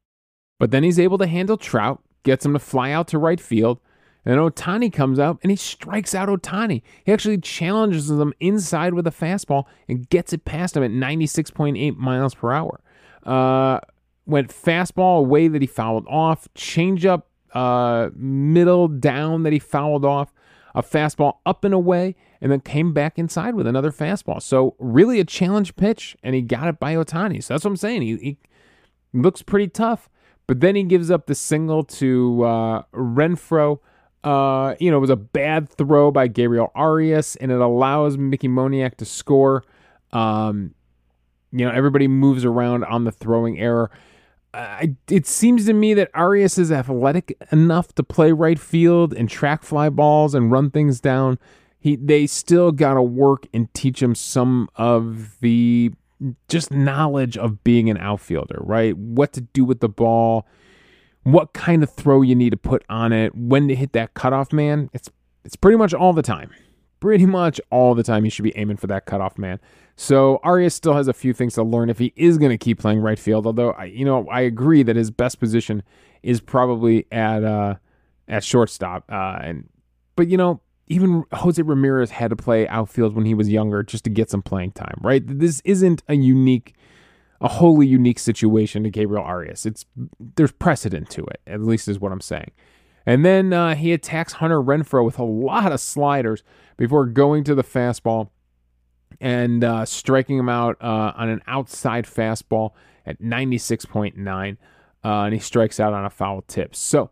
but 0.60 0.72
then 0.72 0.84
he's 0.84 1.00
able 1.00 1.18
to 1.18 1.28
handle 1.28 1.58
Trout, 1.58 2.02
gets 2.24 2.46
him 2.46 2.54
to 2.54 2.60
fly 2.60 2.92
out 2.92 3.08
to 3.10 3.18
right 3.18 3.42
field. 3.42 3.80
And 4.26 4.40
Ohtani 4.40 4.92
comes 4.92 5.20
out 5.20 5.40
and 5.44 5.52
he 5.52 5.56
strikes 5.56 6.16
out 6.16 6.30
Ohtani. 6.30 6.82
He 7.06 7.12
actually 7.12 7.38
challenges 7.38 8.10
him 8.10 8.34
inside 8.40 8.96
with 8.96 9.06
a 9.06 9.12
fastball 9.12 9.66
and 9.88 10.10
gets 10.10 10.34
it 10.34 10.46
past 10.46 10.76
him 10.76 10.84
at 10.84 10.92
96.8 10.92 11.96
miles 11.96 12.34
per 12.34 12.52
hour. 12.52 12.82
Uh, 13.24 13.80
went 14.26 14.50
fastball 14.50 15.20
away 15.20 15.48
that 15.48 15.62
he 15.62 15.68
fouled 15.68 16.08
off, 16.08 16.48
changeup 16.56 17.24
uh, 17.54 18.10
middle 18.16 18.88
down 18.88 19.44
that 19.44 19.54
he 19.54 19.60
fouled 19.60 20.04
off, 20.04 20.34
a 20.74 20.84
fastball 20.84 21.38
up 21.46 21.64
and 21.64 21.74
away, 21.74 22.16
and 22.42 22.52
then 22.52 22.60
came 22.60 22.94
back 22.94 23.18
inside 23.18 23.56
with 23.56 23.66
another 23.66 23.92
fastball. 23.92 24.42
So 24.42 24.76
really 24.78 25.20
a 25.20 25.24
challenge 25.24 25.76
pitch, 25.76 26.18
and 26.22 26.36
he 26.36 26.42
got 26.42 26.68
it 26.68 26.80
by 26.80 26.96
Ohtani. 26.96 27.44
So 27.44 27.54
that's 27.54 27.64
what 27.64 27.72
I'm 27.72 27.78
saying. 27.78 28.02
He, 28.02 28.18
he 28.18 28.38
looks 29.14 29.42
pretty 29.42 29.68
tough, 29.68 30.10
but 30.48 30.60
then 30.60 30.76
he 30.76 30.84
gives 30.84 31.10
up 31.10 31.28
the 31.28 31.36
single 31.36 31.84
to 31.84 32.44
uh, 32.44 32.84
Renfroe. 32.94 33.80
Uh, 34.26 34.74
you 34.80 34.90
know, 34.90 34.98
it 34.98 35.02
was 35.02 35.12
a 35.12 35.16
bad 35.16 35.70
throw 35.70 36.10
by 36.10 36.28
Gabriel 36.28 36.72
Arias, 36.74 37.36
and 37.36 37.52
it 37.52 37.62
allows 37.62 38.18
Mickey 38.18 38.48
Moniak 38.48 38.96
to 38.96 39.06
score. 39.06 39.64
Um, 40.12 40.74
you 41.52 41.64
know, 41.64 41.72
everybody 41.72 42.08
moves 42.08 42.44
around 42.44 42.84
on 42.86 43.04
the 43.04 43.12
throwing 43.12 43.60
error. 43.60 43.92
Uh, 44.52 44.88
it 45.10 45.28
seems 45.28 45.66
to 45.68 45.74
me 45.74 45.94
that 45.94 46.10
Arias 46.16 46.58
is 46.58 46.72
athletic 46.72 47.38
enough 47.52 47.94
to 47.96 48.04
play 48.04 48.32
right 48.32 48.58
field 48.58 49.14
and 49.14 49.30
track 49.30 49.64
fly 49.64 49.90
balls 49.90 50.34
and 50.34 50.52
run 50.52 50.72
things 50.72 51.00
down. 51.00 51.38
He, 51.80 51.96
they 51.96 52.26
still 52.26 52.72
got 52.72 52.96
to 52.96 53.04
work 53.04 53.46
and 53.54 53.72
teach 53.76 54.02
him 54.02 54.16
some 54.16 54.70
of 54.76 55.40
the 55.42 55.92
just 56.48 56.72
knowledge 56.72 57.38
of 57.38 57.64
being 57.64 57.92
an 57.92 57.98
outfielder, 57.98 58.58
right? 58.62 58.98
What 58.98 59.34
to 59.34 59.42
do 59.42 59.66
with 59.66 59.82
the 59.82 59.90
ball 59.90 60.48
what 61.26 61.54
kind 61.54 61.82
of 61.82 61.92
throw 61.92 62.22
you 62.22 62.36
need 62.36 62.52
to 62.52 62.58
put 62.58 62.86
on 62.88 63.12
it, 63.12 63.36
when 63.36 63.68
to 63.68 63.76
hit 63.76 63.94
that 63.94 64.14
cutoff 64.14 64.54
man. 64.54 64.90
It's 64.94 65.10
it's 65.44 65.56
pretty 65.56 65.78
much 65.78 65.94
all 65.94 66.14
the 66.14 66.22
time. 66.22 66.52
Pretty 67.00 67.26
much 67.26 67.60
all 67.72 67.94
the 67.94 68.04
time 68.04 68.26
you 68.26 68.32
should 68.32 68.44
be 68.44 68.56
aiming 68.56 68.78
for 68.78 68.88
that 68.88 69.06
cutoff 69.06 69.38
man. 69.38 69.60
So 69.96 70.40
Arias 70.44 70.76
still 70.76 70.94
has 70.94 71.08
a 71.08 71.14
few 71.14 71.34
things 71.34 71.56
to 71.56 71.64
learn 71.64 71.90
if 71.90 71.98
he 71.98 72.14
is 72.16 72.38
going 72.38 72.52
to 72.52 72.58
keep 72.58 72.80
playing 72.80 73.00
right 73.00 73.18
field. 73.18 73.48
Although 73.48 73.72
I, 73.72 73.86
you 73.86 74.06
know, 74.06 74.28
I 74.30 74.42
agree 74.42 74.84
that 74.84 74.96
his 74.96 75.10
best 75.10 75.40
position 75.40 75.84
is 76.22 76.40
probably 76.40 77.08
at 77.12 77.44
uh, 77.44 77.76
at 78.28 78.44
shortstop. 78.44 79.06
Uh, 79.12 79.40
and 79.42 79.68
but 80.16 80.28
you 80.28 80.38
know, 80.38 80.62
even 80.88 81.24
Jose 81.34 81.62
Ramirez 81.62 82.12
had 82.12 82.30
to 82.30 82.36
play 82.36 82.68
outfield 82.68 83.16
when 83.16 83.26
he 83.26 83.34
was 83.34 83.50
younger 83.50 83.82
just 83.82 84.04
to 84.04 84.12
get 84.12 84.30
some 84.30 84.44
playing 84.44 84.74
time. 84.74 85.00
Right? 85.02 85.24
This 85.26 85.60
isn't 85.66 86.04
a 86.08 86.14
unique 86.14 86.76
a 87.46 87.48
wholly 87.48 87.86
unique 87.86 88.18
situation 88.18 88.82
to 88.84 88.90
Gabriel 88.90 89.24
Arias. 89.24 89.68
It's 89.68 89.86
there's 90.36 90.52
precedent 90.52 91.12
to 91.12 91.24
it, 91.26 91.42
at 91.46 91.62
least 91.62 91.88
is 91.88 92.00
what 92.00 92.12
I'm 92.12 92.20
saying. 92.20 92.50
And 93.06 93.24
then 93.24 93.54
uh, 93.54 93.76
he 93.76 93.94
attacks 93.94 94.34
Hunter 94.34 94.60
Renfroe 94.60 95.06
with 95.06 95.20
a 95.20 95.24
lot 95.24 95.72
of 95.72 95.80
sliders 95.80 96.42
before 96.76 97.06
going 97.06 97.44
to 97.44 97.54
the 97.54 97.64
fastball 97.64 98.30
and 99.22 99.64
uh, 99.64 99.86
striking 99.86 100.40
him 100.40 100.50
out 100.50 100.78
uh, 100.82 101.14
on 101.16 101.30
an 101.30 101.44
outside 101.46 102.06
fastball 102.06 102.72
at 103.06 103.22
96.9. 103.22 104.58
Uh, 105.04 105.08
and 105.08 105.34
he 105.36 105.40
strikes 105.40 105.80
out 105.80 105.94
on 105.94 106.04
a 106.04 106.10
foul 106.10 106.42
tip. 106.48 106.76
So, 106.76 107.12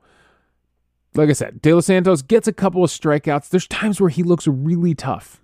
like 1.14 1.30
I 1.30 1.34
said, 1.34 1.62
De 1.62 1.72
Los 1.72 1.86
Santos 1.86 2.24
gets 2.24 2.48
a 2.48 2.54
couple 2.54 2.84
of 2.84 2.90
strikeouts. 2.90 3.50
There's 3.50 3.68
times 3.68 4.02
where 4.02 4.10
he 4.10 4.24
looks 4.24 4.48
really 4.48 4.96
tough. 4.96 5.44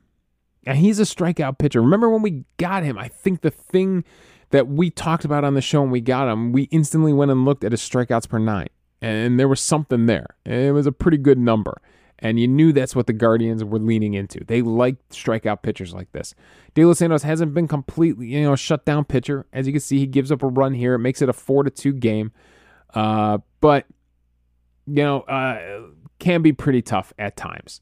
And 0.66 0.80
he's 0.80 1.00
a 1.00 1.04
strikeout 1.04 1.60
pitcher. 1.60 1.80
Remember 1.80 2.10
when 2.10 2.24
we 2.24 2.46
got 2.58 2.82
him? 2.82 2.98
I 2.98 3.08
think 3.08 3.42
the 3.42 3.52
thing 3.52 4.04
that 4.52 4.68
we 4.68 4.90
talked 4.90 5.26
about 5.26 5.44
on 5.44 5.54
the 5.54 5.62
show 5.62 5.84
and 5.84 5.92
we 5.92 6.02
got 6.02 6.28
him, 6.28 6.52
we 6.52 6.64
instantly 6.64 7.14
went 7.14 7.32
and 7.32 7.46
looked 7.46 7.64
at 7.64 7.72
his 7.72 7.82
strikeouts 7.82 8.28
per 8.30 8.40
nine, 8.40 8.70
and 9.02 9.40
there 9.40 9.48
was 9.48 9.62
something 9.62 10.06
there. 10.06 10.36
It 10.46 10.74
was 10.74 10.88
a 10.88 10.92
pretty 10.92 11.18
good 11.18 11.38
number. 11.38 11.82
And 12.22 12.38
you 12.38 12.50
knew 12.50 12.74
that's 12.74 12.98
what 12.98 13.08
the 13.08 13.14
Guardians 13.14 13.64
were 13.64 13.80
leaning 13.80 14.14
into. 14.14 14.44
They 14.44 14.62
like 14.62 14.98
strikeout 15.08 15.62
pitchers 15.62 15.94
like 15.94 16.12
this. 16.12 16.36
De 16.74 16.84
Los 16.84 16.98
Santos 16.98 17.24
hasn't 17.24 17.54
been 17.54 17.68
completely, 17.68 18.28
you 18.28 18.42
know, 18.42 18.52
a 18.52 18.58
shutdown 18.58 19.06
pitcher. 19.06 19.46
As 19.54 19.68
you 19.68 19.72
can 19.72 19.80
see, 19.80 20.00
he 20.00 20.06
gives 20.06 20.30
up 20.30 20.44
a 20.44 20.48
run 20.48 20.74
here. 20.74 20.96
It 20.96 21.00
makes 21.00 21.22
it 21.22 21.30
a 21.30 21.34
four 21.34 21.64
to 21.64 21.70
two 21.70 21.94
game. 21.94 22.34
Uh, 22.94 23.38
but 23.62 23.86
you 24.86 25.04
know, 25.04 25.22
uh, 25.22 25.82
can 26.20 26.42
be 26.42 26.52
pretty 26.52 26.82
tough 26.82 27.14
at 27.18 27.38
times. 27.38 27.82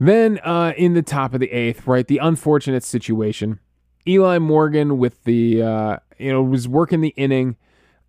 Then 0.00 0.38
uh, 0.40 0.72
in 0.76 0.94
the 0.94 1.02
top 1.02 1.34
of 1.34 1.40
the 1.40 1.50
eighth, 1.50 1.86
right, 1.86 2.06
the 2.06 2.18
unfortunate 2.18 2.82
situation. 2.82 3.60
Eli 4.08 4.38
Morgan 4.38 4.98
with 4.98 5.22
the, 5.24 5.62
uh, 5.62 5.96
you 6.18 6.32
know, 6.32 6.42
was 6.42 6.66
working 6.66 7.00
the 7.00 7.14
inning, 7.16 7.56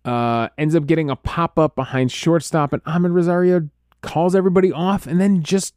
uh, 0.04 0.48
ends 0.56 0.74
up 0.74 0.86
getting 0.86 1.10
a 1.10 1.16
pop 1.16 1.58
up 1.58 1.76
behind 1.76 2.10
shortstop, 2.10 2.72
and 2.72 2.82
Amed 2.84 3.12
Rosario 3.12 3.68
calls 4.00 4.34
everybody 4.34 4.72
off 4.72 5.06
and 5.06 5.20
then 5.20 5.42
just 5.42 5.74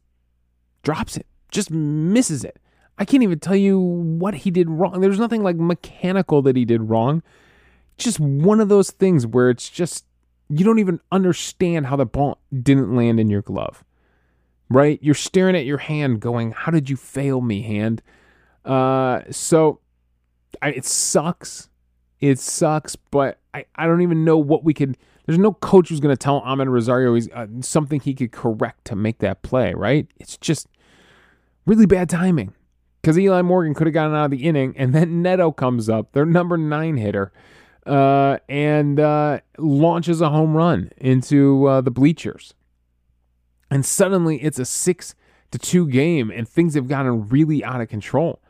drops 0.82 1.16
it, 1.16 1.26
just 1.50 1.70
misses 1.70 2.44
it. 2.44 2.58
I 2.96 3.04
can't 3.04 3.22
even 3.22 3.40
tell 3.40 3.56
you 3.56 3.78
what 3.78 4.34
he 4.34 4.50
did 4.50 4.70
wrong. 4.70 5.00
There's 5.00 5.18
nothing 5.18 5.42
like 5.42 5.56
mechanical 5.56 6.42
that 6.42 6.56
he 6.56 6.64
did 6.64 6.88
wrong. 6.88 7.22
Just 7.98 8.20
one 8.20 8.60
of 8.60 8.68
those 8.68 8.90
things 8.90 9.26
where 9.26 9.50
it's 9.50 9.68
just 9.68 10.04
you 10.48 10.64
don't 10.64 10.78
even 10.78 11.00
understand 11.10 11.86
how 11.86 11.96
the 11.96 12.06
ball 12.06 12.38
didn't 12.62 12.94
land 12.94 13.18
in 13.18 13.30
your 13.30 13.42
glove, 13.42 13.84
right? 14.68 14.98
You're 15.02 15.14
staring 15.14 15.56
at 15.56 15.64
your 15.64 15.78
hand 15.78 16.20
going, 16.20 16.52
How 16.52 16.70
did 16.70 16.88
you 16.88 16.96
fail 16.96 17.40
me, 17.40 17.62
hand? 17.62 18.02
Uh, 18.64 19.22
so 19.30 19.80
I, 20.62 20.70
it 20.70 20.84
sucks. 20.84 21.68
It 22.20 22.38
sucks, 22.38 22.96
but 22.96 23.38
I, 23.52 23.66
I 23.76 23.86
don't 23.86 24.02
even 24.02 24.24
know 24.24 24.38
what 24.38 24.64
we 24.64 24.74
could. 24.74 24.96
There's 25.26 25.38
no 25.38 25.52
coach 25.52 25.88
who's 25.88 26.00
going 26.00 26.14
to 26.14 26.18
tell 26.22 26.42
Amed 26.42 26.68
Rosario 26.68 27.14
he's 27.14 27.30
uh, 27.30 27.46
something 27.60 28.00
he 28.00 28.14
could 28.14 28.32
correct 28.32 28.84
to 28.86 28.96
make 28.96 29.18
that 29.18 29.42
play, 29.42 29.74
right? 29.74 30.06
It's 30.18 30.36
just 30.36 30.68
really 31.66 31.86
bad 31.86 32.08
timing 32.08 32.52
because 33.00 33.18
Eli 33.18 33.42
Morgan 33.42 33.74
could 33.74 33.86
have 33.86 33.94
gotten 33.94 34.14
out 34.14 34.26
of 34.26 34.30
the 34.30 34.44
inning, 34.44 34.74
and 34.76 34.94
then 34.94 35.22
Neto 35.22 35.52
comes 35.52 35.88
up, 35.88 36.12
their 36.12 36.24
number 36.24 36.56
nine 36.56 36.96
hitter, 36.96 37.32
uh, 37.86 38.38
and 38.48 38.98
uh, 38.98 39.40
launches 39.58 40.20
a 40.20 40.30
home 40.30 40.56
run 40.56 40.90
into 40.96 41.66
uh, 41.66 41.80
the 41.82 41.90
bleachers. 41.90 42.54
And 43.70 43.84
suddenly 43.84 44.42
it's 44.42 44.58
a 44.58 44.64
six 44.64 45.14
to 45.50 45.58
two 45.58 45.86
game, 45.88 46.30
and 46.30 46.48
things 46.48 46.74
have 46.74 46.88
gotten 46.88 47.28
really 47.28 47.62
out 47.62 47.80
of 47.80 47.88
control. 47.88 48.40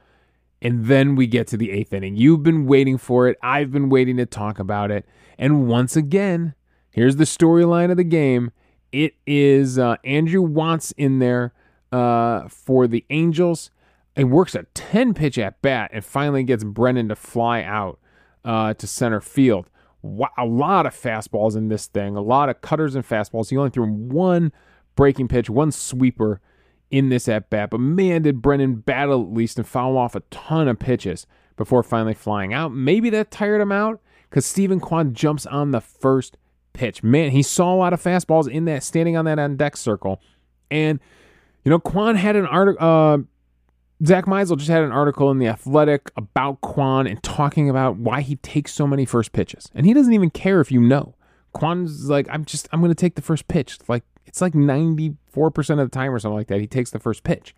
And 0.63 0.87
then 0.87 1.15
we 1.15 1.27
get 1.27 1.47
to 1.49 1.57
the 1.57 1.71
eighth 1.71 1.93
inning. 1.93 2.17
You've 2.17 2.43
been 2.43 2.67
waiting 2.67 2.97
for 2.97 3.29
it. 3.29 3.37
I've 3.43 3.71
been 3.71 3.89
waiting 3.89 4.17
to 4.17 4.27
talk 4.27 4.59
about 4.59 4.91
it. 4.91 5.07
And 5.39 5.69
once 5.69 5.97
again, 5.97 6.55
here's 6.91 7.17
the 7.17 7.25
storyline 7.25 7.91
of 7.91 7.97
the 7.97 8.05
game. 8.05 8.51
It 8.93 9.15
is 9.27 9.79
uh, 9.79 9.97
Andrew 10.05 10.41
Wantz 10.41 10.93
in 10.97 11.19
there 11.19 11.53
uh, 11.93 12.49
for 12.49 12.87
the 12.87 13.05
Angels. 13.11 13.71
It 14.17 14.25
works 14.25 14.55
a 14.55 14.63
10 14.75 15.15
pitch 15.15 15.39
at 15.39 15.61
bat 15.61 15.91
and 15.93 16.05
finally 16.05 16.45
gets 16.45 16.65
Brennan 16.65 17.09
to 17.09 17.17
fly 17.17 17.63
out 17.63 17.99
uh, 18.45 18.75
to 18.75 18.87
center 18.87 19.21
field. 19.21 19.69
A 20.39 20.45
lot 20.45 20.87
of 20.87 20.95
fastballs 20.95 21.57
in 21.57 21.69
this 21.69 21.87
thing, 21.87 22.15
a 22.15 22.21
lot 22.21 22.49
of 22.49 22.61
cutters 22.61 22.95
and 22.95 23.07
fastballs. 23.07 23.51
He 23.51 23.57
only 23.57 23.71
threw 23.71 23.87
one 23.87 24.53
breaking 24.97 25.29
pitch, 25.29 25.49
one 25.49 25.73
sweeper 25.73 26.41
in 26.91 27.09
this 27.09 27.29
at 27.29 27.51
bat. 27.51 27.71
But 27.71 27.81
man, 27.81 28.23
did 28.23 28.43
Brennan 28.43 28.77
battle 28.77 29.23
at 29.23 29.33
least 29.33 29.59
and 29.59 29.67
foul 29.67 29.97
off 29.97 30.15
a 30.15 30.21
ton 30.31 30.69
of 30.69 30.79
pitches 30.79 31.27
before 31.57 31.83
finally 31.83 32.15
flying 32.15 32.53
out. 32.53 32.73
Maybe 32.73 33.11
that 33.11 33.31
tired 33.31 33.61
him 33.61 33.73
out 33.73 34.01
because 34.29 34.47
Steven 34.47 34.81
Kwan 34.81 35.15
jumps 35.15 35.47
on 35.47 35.71
the 35.71 35.81
first 35.81 36.37
pitch. 36.73 37.03
Man, 37.03 37.31
he 37.31 37.43
saw 37.43 37.75
a 37.75 37.77
lot 37.77 37.93
of 37.93 38.03
fastballs 38.03 38.49
in 38.49 38.65
that 38.67 38.83
standing 38.83 39.17
on 39.17 39.25
that 39.27 39.39
on 39.39 39.57
deck 39.57 39.77
circle. 39.77 40.21
And, 40.71 41.01
you 41.65 41.71
know, 41.71 41.79
Kwan 41.79 42.17
had 42.17 42.37
an 42.37 42.47
article. 42.47 42.87
Uh, 42.87 43.19
Zack 44.05 44.27
Meisel 44.27 44.59
just 44.59 44.69
had 44.69 44.83
an 44.83 44.91
article 44.93 45.31
in 45.31 45.39
The 45.39 45.47
Athletic 45.47 46.11
about 46.17 46.61
Kwan 46.61 47.07
and 47.07 47.23
talking 47.23 47.71
about 47.71 47.97
why 47.97 48.21
he 48.21 48.37
takes 48.37 48.75
so 48.75 48.87
many 48.87 49.05
first 49.05 49.33
pitches. 49.33 49.71
And 49.75 49.87
he 49.87 49.95
doesn't 49.95 50.13
even 50.13 50.31
care 50.31 50.61
if 50.61 50.73
you 50.73 50.81
know. 50.81 51.15
Kwan's 51.53 52.11
like, 52.11 52.27
I'm 52.29 52.45
just, 52.45 52.69
I'm 52.73 52.81
going 52.81 52.91
to 52.91 52.97
take 52.97 53.15
the 53.15 53.23
first 53.23 53.47
pitch. 53.47 53.79
Like, 53.89 54.03
it's 54.27 54.41
like 54.41 54.55
94% 54.55 55.17
of 55.71 55.77
the 55.79 55.89
time 55.89 56.13
or 56.13 56.19
something 56.19 56.37
like 56.37 56.49
that. 56.49 56.61
He 56.61 56.67
takes 56.67 56.91
the 56.91 56.99
first 56.99 57.25
pitch. 57.25 57.55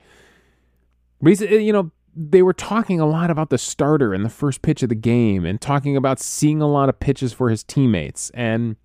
But 1.21 1.29
uh, 1.29 1.31
he's, 1.31 1.41
you 1.41 1.73
know, 1.73 1.91
they 2.15 2.43
were 2.43 2.53
talking 2.53 3.01
a 3.01 3.07
lot 3.07 3.31
about 3.31 3.51
the 3.51 3.59
starter 3.59 4.15
and 4.15 4.25
the 4.25 4.31
first 4.31 4.63
pitch 4.63 4.83
of 4.83 4.89
the 4.89 4.95
game 4.95 5.45
and 5.45 5.61
talking 5.61 5.97
about 5.97 6.19
seeing 6.19 6.63
a 6.63 6.67
lot 6.67 6.89
of 6.89 6.99
pitches 6.99 7.33
for 7.33 7.51
his 7.51 7.63
teammates 7.63 8.31
and 8.31 8.77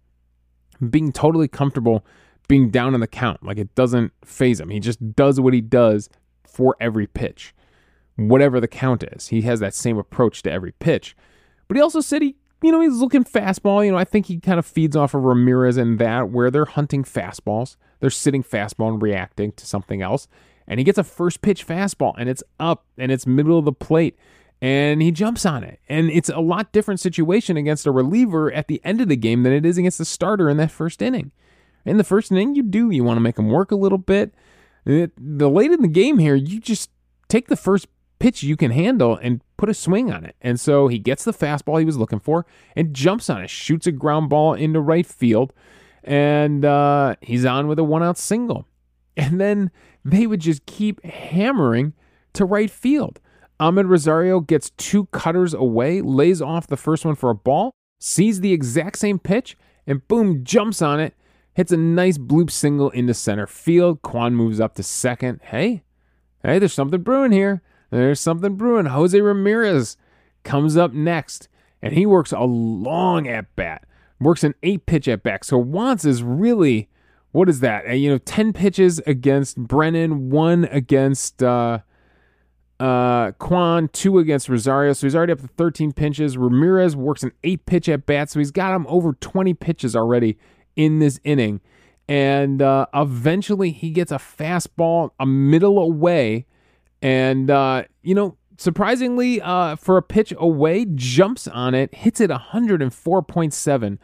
being 0.89 1.12
totally 1.12 1.48
comfortable 1.48 2.06
being 2.48 2.70
down 2.70 2.94
in 2.94 3.00
the 3.00 3.08
count. 3.08 3.44
Like, 3.44 3.58
it 3.58 3.74
doesn't 3.76 4.12
phase 4.26 4.60
him. 4.60 4.70
He 4.70 4.80
just 4.80 5.15
does 5.15 5.39
what 5.39 5.54
he 5.54 5.62
does 5.62 6.10
for 6.46 6.76
every 6.82 7.08
pitch, 7.08 7.54
whatever 8.17 8.60
the 8.60 8.67
count 8.67 9.04
is. 9.04 9.30
He 9.30 9.44
has 9.44 9.62
that 9.62 9.74
same 9.74 9.98
approach 9.98 10.44
to 10.44 10.52
every 10.52 10.74
pitch. 10.74 11.15
But 11.70 11.78
he 11.78 11.82
also 11.82 12.02
said 12.02 12.22
he, 12.22 12.36
you 12.62 12.71
know, 12.71 12.82
he's 12.82 12.97
looking 12.97 13.24
fastball. 13.24 13.86
You 13.86 13.91
know, 13.91 13.97
I 13.97 14.06
think 14.06 14.28
he 14.28 14.39
kind 14.39 14.60
of 14.60 14.65
feeds 14.65 14.95
off 14.95 15.13
of 15.13 15.24
Ramirez 15.24 15.78
in 15.78 15.97
that 15.97 16.30
where 16.30 16.52
they're 16.52 16.65
hunting 16.65 17.04
fastballs. 17.04 17.76
They're 18.00 18.10
sitting 18.10 18.43
fastball 18.43 18.89
and 18.89 19.02
reacting 19.02 19.52
to 19.54 19.65
something 19.65 20.02
else. 20.02 20.28
And 20.67 20.80
he 20.80 20.84
gets 20.84 20.97
a 20.97 21.04
first 21.04 21.41
pitch 21.41 21.67
fastball 21.67 22.13
and 22.17 22.30
it's 22.30 22.43
up 22.60 22.86
and 22.97 23.12
it's 23.12 23.28
middle 23.28 23.60
of 23.60 23.65
the 23.65 23.74
plate 23.74 24.17
and 24.62 25.02
he 25.02 25.12
jumps 25.12 25.45
on 25.45 25.63
it. 25.63 25.80
And 25.89 26.10
it's 26.12 26.30
a 26.30 26.39
lot 26.39 26.71
different 26.71 27.00
situation 27.00 27.58
against 27.58 27.88
a 27.88 27.91
reliever 27.91 28.52
at 28.52 28.67
the 28.67 28.80
end 28.84 29.02
of 29.02 29.10
the 29.10 29.15
game 29.15 29.43
than 29.43 29.54
it 29.54 29.65
is 29.65 29.78
against 29.78 29.97
the 29.97 30.06
starter 30.06 30.50
in 30.50 30.58
that 30.58 30.71
first 30.71 31.02
inning. 31.02 31.32
In 31.84 31.97
the 31.97 32.04
first 32.04 32.32
inning, 32.32 32.54
you 32.54 32.62
do. 32.62 32.91
You 32.91 33.04
want 33.04 33.17
to 33.17 33.21
make 33.21 33.39
him 33.39 33.50
work 33.50 33.71
a 33.71 33.76
little 33.76 33.97
bit. 33.97 34.34
The 34.86 35.10
late 35.17 35.71
in 35.71 35.82
the 35.82 35.88
game 35.88 36.19
here, 36.19 36.36
you 36.36 36.60
just 36.60 36.91
take 37.28 37.47
the 37.47 37.56
first 37.56 37.88
pitch 38.21 38.43
you 38.43 38.55
can 38.55 38.69
handle 38.69 39.17
and 39.17 39.41
put 39.57 39.67
a 39.67 39.73
swing 39.73 40.12
on 40.12 40.23
it. 40.23 40.36
And 40.41 40.60
so 40.60 40.88
he 40.88 40.99
gets 40.99 41.23
the 41.23 41.34
fastball 41.34 41.79
he 41.79 41.86
was 41.86 41.97
looking 41.97 42.19
for 42.19 42.45
and 42.75 42.93
jumps 42.93 43.29
on 43.29 43.41
it, 43.41 43.49
shoots 43.49 43.88
a 43.88 43.91
ground 43.91 44.29
ball 44.29 44.53
into 44.53 44.79
right 44.79 45.05
field, 45.05 45.53
and 46.03 46.63
uh, 46.63 47.15
he's 47.21 47.45
on 47.45 47.67
with 47.67 47.79
a 47.79 47.84
one 47.84 48.03
out 48.03 48.17
single. 48.17 48.67
And 49.17 49.41
then 49.41 49.71
they 50.05 50.27
would 50.27 50.39
just 50.39 50.65
keep 50.65 51.03
hammering 51.03 51.93
to 52.34 52.45
right 52.45 52.69
field. 52.69 53.19
Amed 53.60 53.89
Rosario 53.89 54.39
gets 54.39 54.69
two 54.71 55.05
cutters 55.07 55.53
away, 55.53 56.01
lays 56.01 56.41
off 56.41 56.67
the 56.67 56.77
first 56.77 57.03
one 57.05 57.15
for 57.15 57.31
a 57.31 57.36
ball, 57.36 57.71
sees 57.99 58.39
the 58.39 58.53
exact 58.53 58.97
same 58.99 59.19
pitch, 59.19 59.57
and 59.86 60.07
boom, 60.07 60.43
jumps 60.43 60.81
on 60.81 60.99
it 60.99 61.15
hits 61.53 61.71
a 61.71 61.77
nice 61.77 62.17
bloop 62.17 62.49
single 62.49 62.89
into 62.91 63.13
center 63.13 63.47
field. 63.47 64.01
Kwan 64.01 64.36
moves 64.36 64.60
up 64.60 64.75
to 64.75 64.84
second. 64.84 65.41
Hey, 65.43 65.84
hey, 66.43 66.60
there's 66.60 66.73
something 66.73 67.01
brewing 67.01 67.31
here. 67.31 67.62
There's 67.91 68.19
something 68.19 68.56
brewing. 68.56 68.88
Jose 68.88 69.19
Ramirez 69.19 69.97
comes 70.43 70.77
up 70.77 70.93
next, 70.93 71.49
and 71.82 71.93
he 71.93 72.06
works 72.06 72.32
a 72.32 72.41
long 72.41 73.27
at 73.27 73.54
bat, 73.56 73.86
works 74.19 74.43
an 74.43 74.56
eight 74.63 74.86
pitch 74.86 75.08
at 75.08 75.23
bat. 75.23 75.45
So 75.45 75.63
Wantz 75.63 76.06
is 76.06 76.23
really, 76.23 76.89
what 77.32 77.49
is 77.49 77.60
that? 77.60 77.86
Uh, 77.88 77.91
you 77.93 78.10
know, 78.10 78.17
10 78.17 78.54
pitches 78.54 78.99
against 78.99 79.58
Brennan, 79.58 80.30
one 80.30 80.65
against 80.65 81.43
uh, 81.43 81.80
uh, 82.80 83.32
Kwan, 83.34 83.89
two 83.89 84.19
against 84.19 84.47
Rosario. 84.47 84.93
So 84.93 85.06
he's 85.06 85.15
already 85.15 85.34
up 85.34 85.41
to 85.41 85.47
13 85.47 85.91
pitches. 85.91 86.38
Ramirez 86.38 86.95
works 86.95 87.23
an 87.23 87.34
eight 87.43 87.65
pitch 87.65 87.88
at 87.89 88.06
bat. 88.06 88.30
So 88.30 88.39
he's 88.39 88.51
got 88.51 88.73
him 88.73 88.88
over 88.88 89.13
20 89.13 89.54
pitches 89.54 89.95
already 89.95 90.38
in 90.75 90.99
this 90.99 91.19
inning. 91.23 91.62
And 92.08 92.62
uh, 92.62 92.88
eventually 92.93 93.71
he 93.71 93.91
gets 93.91 94.12
a 94.12 94.15
fastball 94.15 95.12
a 95.19 95.25
middle 95.25 95.77
away. 95.77 96.45
And, 97.02 97.50
uh, 97.50 97.84
you 98.04 98.16
know, 98.16 98.38
surprisingly, 98.58 99.42
uh, 99.42 99.76
for 99.76 99.98
a 99.98 100.02
pitch 100.02 100.34
away, 100.38 100.86
jumps 100.94 101.48
on 101.48 101.74
it, 101.74 101.94
hits 101.96 102.22
it 102.22 102.30
104.7 102.30 103.98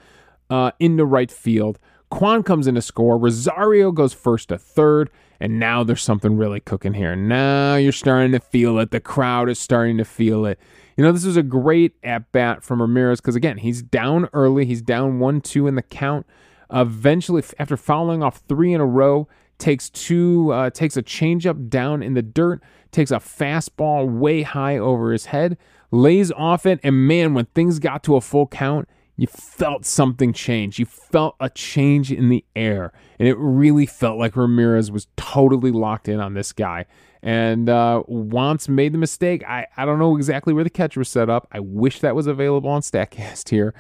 uh, 0.50 0.72
into 0.80 1.06
right 1.06 1.32
field. 1.32 1.80
Kwan 2.10 2.42
comes 2.44 2.68
in 2.68 2.76
to 2.76 2.82
score. 2.82 3.18
Rosario 3.18 3.92
goes 3.92 4.14
first 4.14 4.50
to 4.50 4.58
third. 4.58 5.10
And 5.40 5.60
now 5.60 5.84
there's 5.84 6.02
something 6.02 6.38
really 6.38 6.60
cooking 6.60 6.94
here. 6.94 7.16
Now 7.16 7.76
you're 7.76 7.92
starting 7.92 8.32
to 8.32 8.40
feel 8.40 8.80
it. 8.80 8.92
The 8.92 9.00
crowd 9.00 9.50
is 9.50 9.60
starting 9.60 9.98
to 9.98 10.06
feel 10.06 10.46
it. 10.46 10.60
You 10.96 11.04
know, 11.04 11.12
this 11.12 11.26
was 11.26 11.38
a 11.38 11.44
great 11.44 11.94
at 12.04 12.32
bat 12.32 12.64
from 12.64 12.82
Ramirez 12.82 13.22
because, 13.22 13.36
again, 13.36 13.58
he's 13.58 13.84
down 13.84 14.30
early. 14.34 14.66
He's 14.66 14.82
down 14.82 15.20
1 15.20 15.42
2 15.42 15.68
in 15.68 15.76
the 15.76 15.84
count. 15.84 16.26
Eventually, 16.72 17.44
after 17.60 17.78
fouling 17.78 18.24
off 18.24 18.42
three 18.48 18.74
in 18.74 18.82
a 18.82 18.86
row, 18.86 19.28
takes 19.60 19.90
two, 19.90 20.52
uh, 20.52 20.70
takes 20.72 20.98
a 20.98 21.04
changeup 21.04 21.70
down 21.70 22.02
in 22.02 22.14
the 22.16 22.22
dirt, 22.24 22.62
takes 22.92 23.12
a 23.12 23.18
fastball 23.18 24.10
way 24.10 24.42
high 24.42 24.78
over 24.78 25.12
his 25.12 25.26
head, 25.26 25.58
lays 25.92 26.32
off 26.32 26.66
it, 26.66 26.80
and 26.84 27.08
man, 27.08 27.34
when 27.34 27.46
things 27.46 27.80
got 27.80 28.04
to 28.04 28.16
a 28.16 28.22
full 28.22 28.48
count, 28.48 28.88
you 29.18 29.28
felt 29.28 29.84
something 29.84 30.32
change. 30.32 30.78
You 30.78 30.86
felt 30.86 31.36
a 31.40 31.50
change 31.50 32.12
in 32.12 32.30
the 32.30 32.46
air, 32.56 32.94
and 33.18 33.28
it 33.28 33.36
really 33.38 33.88
felt 33.88 34.20
like 34.20 34.36
Ramirez 34.36 34.92
was 34.92 35.08
totally 35.18 35.72
locked 35.72 36.08
in 36.08 36.20
on 36.20 36.36
this 36.36 36.54
guy. 36.54 36.86
And 37.24 37.68
uh, 37.68 38.04
made 38.08 38.94
the 38.94 38.98
mistake. 38.98 39.44
I, 39.46 39.66
I 39.76 39.86
don't 39.86 39.98
know 39.98 40.16
exactly 40.16 40.54
where 40.54 40.64
the 40.64 40.70
catch 40.70 40.96
was 40.96 41.10
set 41.10 41.30
up. 41.30 41.48
I 41.52 41.60
wish 41.60 42.00
that 42.02 42.16
was 42.16 42.28
available 42.28 42.70
on 42.70 42.82
Statcast 42.82 43.50
here. 43.50 43.74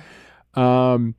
Um, 0.55 1.15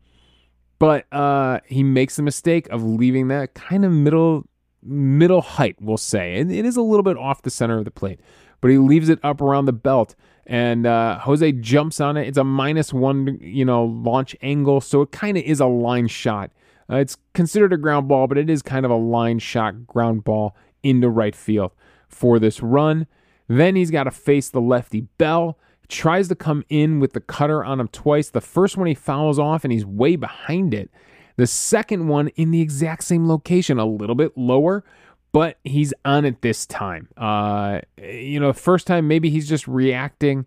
but 0.80 1.06
uh, 1.12 1.60
he 1.64 1.82
makes 1.84 2.16
the 2.16 2.22
mistake 2.22 2.68
of 2.70 2.82
leaving 2.82 3.28
that 3.28 3.54
kind 3.54 3.84
of 3.84 3.92
middle 3.92 4.46
middle 4.88 5.42
height, 5.42 5.76
we'll 5.80 5.96
say. 5.96 6.38
And 6.38 6.50
it 6.50 6.64
is 6.64 6.76
a 6.76 6.82
little 6.82 7.02
bit 7.02 7.16
off 7.16 7.42
the 7.42 7.50
center 7.50 7.78
of 7.78 7.84
the 7.84 7.90
plate, 7.90 8.20
but 8.60 8.70
he 8.70 8.78
leaves 8.78 9.08
it 9.08 9.18
up 9.22 9.40
around 9.40 9.66
the 9.66 9.72
belt. 9.72 10.14
And 10.46 10.86
uh, 10.86 11.18
Jose 11.20 11.52
jumps 11.52 12.00
on 12.00 12.16
it. 12.16 12.26
It's 12.26 12.38
a 12.38 12.44
minus 12.44 12.92
one, 12.92 13.38
you 13.40 13.64
know, 13.64 13.84
launch 13.84 14.34
angle, 14.40 14.80
so 14.80 15.02
it 15.02 15.12
kind 15.12 15.36
of 15.36 15.44
is 15.44 15.60
a 15.60 15.66
line 15.66 16.08
shot. 16.08 16.50
Uh, 16.90 16.96
it's 16.96 17.18
considered 17.34 17.72
a 17.72 17.76
ground 17.76 18.08
ball, 18.08 18.26
but 18.26 18.38
it 18.38 18.48
is 18.48 18.62
kind 18.62 18.86
of 18.86 18.90
a 18.90 18.96
line 18.96 19.38
shot 19.38 19.86
ground 19.86 20.24
ball 20.24 20.56
into 20.82 21.08
right 21.08 21.36
field 21.36 21.72
for 22.08 22.38
this 22.38 22.62
run. 22.62 23.06
Then 23.46 23.76
he's 23.76 23.90
got 23.90 24.04
to 24.04 24.10
face 24.10 24.48
the 24.48 24.60
lefty 24.60 25.02
Bell. 25.18 25.58
Tries 25.88 26.28
to 26.28 26.34
come 26.34 26.64
in 26.68 27.00
with 27.00 27.14
the 27.14 27.20
cutter 27.20 27.64
on 27.64 27.80
him 27.80 27.88
twice. 27.88 28.28
The 28.28 28.42
first 28.42 28.76
one 28.76 28.86
he 28.86 28.94
fouls 28.94 29.38
off 29.38 29.64
and 29.64 29.72
he's 29.72 29.86
way 29.86 30.16
behind 30.16 30.74
it. 30.74 30.90
The 31.38 31.46
second 31.46 32.08
one 32.08 32.28
in 32.34 32.50
the 32.50 32.60
exact 32.60 33.04
same 33.04 33.28
location, 33.28 33.78
a 33.78 33.86
little 33.86 34.16
bit 34.16 34.36
lower, 34.36 34.82
but 35.30 35.56
he's 35.62 35.94
on 36.04 36.24
it 36.24 36.42
this 36.42 36.66
time. 36.66 37.08
Uh, 37.16 37.80
you 37.96 38.40
know, 38.40 38.52
first 38.52 38.88
time 38.88 39.06
maybe 39.06 39.30
he's 39.30 39.48
just 39.48 39.68
reacting. 39.68 40.46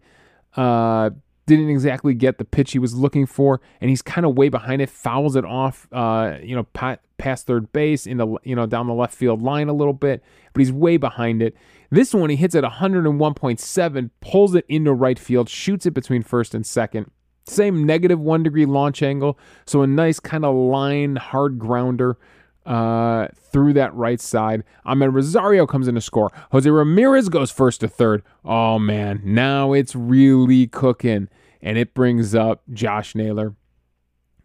Uh, 0.57 1.11
didn't 1.45 1.69
exactly 1.69 2.13
get 2.13 2.39
the 2.39 2.43
pitch 2.43 2.73
he 2.73 2.79
was 2.79 2.93
looking 2.93 3.25
for, 3.25 3.61
and 3.79 3.89
he's 3.89 4.01
kind 4.01 4.25
of 4.25 4.35
way 4.35 4.49
behind 4.49 4.81
it. 4.81 4.89
Fouls 4.89 5.37
it 5.37 5.45
off, 5.45 5.87
uh, 5.93 6.35
you 6.43 6.57
know, 6.57 6.63
past 7.17 7.47
third 7.47 7.71
base 7.71 8.05
into 8.05 8.37
you 8.43 8.53
know 8.53 8.65
down 8.65 8.87
the 8.87 8.93
left 8.93 9.15
field 9.15 9.41
line 9.41 9.69
a 9.69 9.73
little 9.73 9.93
bit, 9.93 10.21
but 10.51 10.59
he's 10.59 10.73
way 10.73 10.97
behind 10.97 11.41
it. 11.41 11.55
This 11.89 12.13
one, 12.13 12.29
he 12.29 12.35
hits 12.35 12.53
at 12.53 12.65
101.7, 12.65 14.09
pulls 14.19 14.55
it 14.55 14.65
into 14.67 14.91
right 14.91 15.17
field, 15.17 15.47
shoots 15.47 15.85
it 15.85 15.91
between 15.91 16.21
first 16.21 16.53
and 16.53 16.65
second. 16.65 17.11
Same 17.45 17.85
negative 17.85 18.19
one 18.19 18.43
degree 18.43 18.65
launch 18.65 19.01
angle. 19.01 19.37
So 19.65 19.81
a 19.81 19.87
nice 19.87 20.19
kind 20.19 20.45
of 20.45 20.55
line 20.55 21.15
hard 21.15 21.59
grounder 21.59 22.17
uh, 22.65 23.27
through 23.51 23.73
that 23.73 23.93
right 23.95 24.19
side. 24.19 24.63
Amed 24.85 25.13
Rosario 25.13 25.65
comes 25.65 25.87
in 25.87 25.95
to 25.95 26.01
score. 26.01 26.31
Jose 26.51 26.69
Ramirez 26.69 27.29
goes 27.29 27.51
first 27.51 27.81
to 27.81 27.87
third. 27.87 28.23
Oh 28.45 28.79
man, 28.79 29.21
now 29.23 29.73
it's 29.73 29.95
really 29.95 30.67
cooking. 30.67 31.29
And 31.61 31.77
it 31.77 31.93
brings 31.93 32.33
up 32.33 32.63
Josh 32.73 33.13
Naylor. 33.13 33.55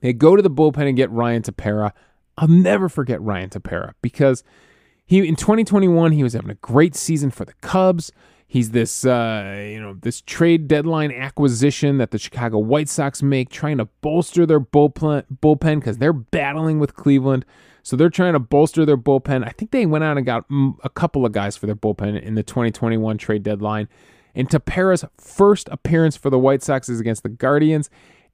They 0.01 0.13
go 0.13 0.37
to 0.37 0.43
the 0.43 0.51
bullpen 0.51 0.87
and 0.89 0.97
get 0.97 1.11
Ryan 1.11 1.43
Tepera. 1.43 1.93
I'll 2.37 2.49
never 2.49 2.89
forget 2.89 3.21
Ryan 3.23 3.49
Tepera 3.49 3.95
because 4.03 4.45
he 5.07 5.27
in 5.27 5.37
2021 5.37 6.13
he 6.13 6.23
was 6.23 6.35
having 6.35 6.51
a 6.51 6.57
great 6.57 6.95
season 6.95 7.31
for 7.31 7.45
the 7.45 7.55
Cubs. 7.63 8.13
He's 8.49 8.71
this 8.71 9.05
uh, 9.05 9.67
you 9.69 9.81
know 9.81 9.95
this 10.01 10.21
trade 10.21 10.69
deadline 10.69 11.11
acquisition 11.11 11.99
that 11.99 12.13
the 12.13 12.19
Chicago 12.19 12.59
White 12.59 12.89
Sox 12.89 13.23
make, 13.23 13.51
trying 13.51 13.79
to 13.79 13.87
bolster 14.01 14.47
their 14.47 14.61
bullpen 14.61 15.25
bullpen 15.43 15.81
because 15.81 15.99
they're 15.99 16.13
battling 16.13 16.79
with 16.79 16.95
Cleveland. 16.95 17.45
So 17.83 17.97
they're 17.97 18.11
trying 18.11 18.33
to 18.33 18.41
bolster 18.41 18.85
their 18.85 18.97
bullpen. 18.97 19.47
I 19.47 19.51
think 19.51 19.71
they 19.71 19.87
went 19.87 20.03
out 20.03 20.17
and 20.17 20.27
got 20.27 20.45
a 20.83 20.89
couple 20.89 21.25
of 21.25 21.33
guys 21.33 21.57
for 21.57 21.67
their 21.67 21.77
bullpen 21.77 22.21
in 22.21 22.35
the 22.35 22.43
2021 22.43 23.17
trade 23.17 23.45
deadline. 23.45 23.89
And 24.35 24.49
Tepera's 24.49 25.05
first 25.19 25.69
appearance 25.71 26.17
for 26.17 26.29
the 26.29 26.39
White 26.39 26.63
Sox 26.63 26.89
is 26.89 27.01
against 27.01 27.23
the 27.23 27.29
Guardians, 27.29 27.89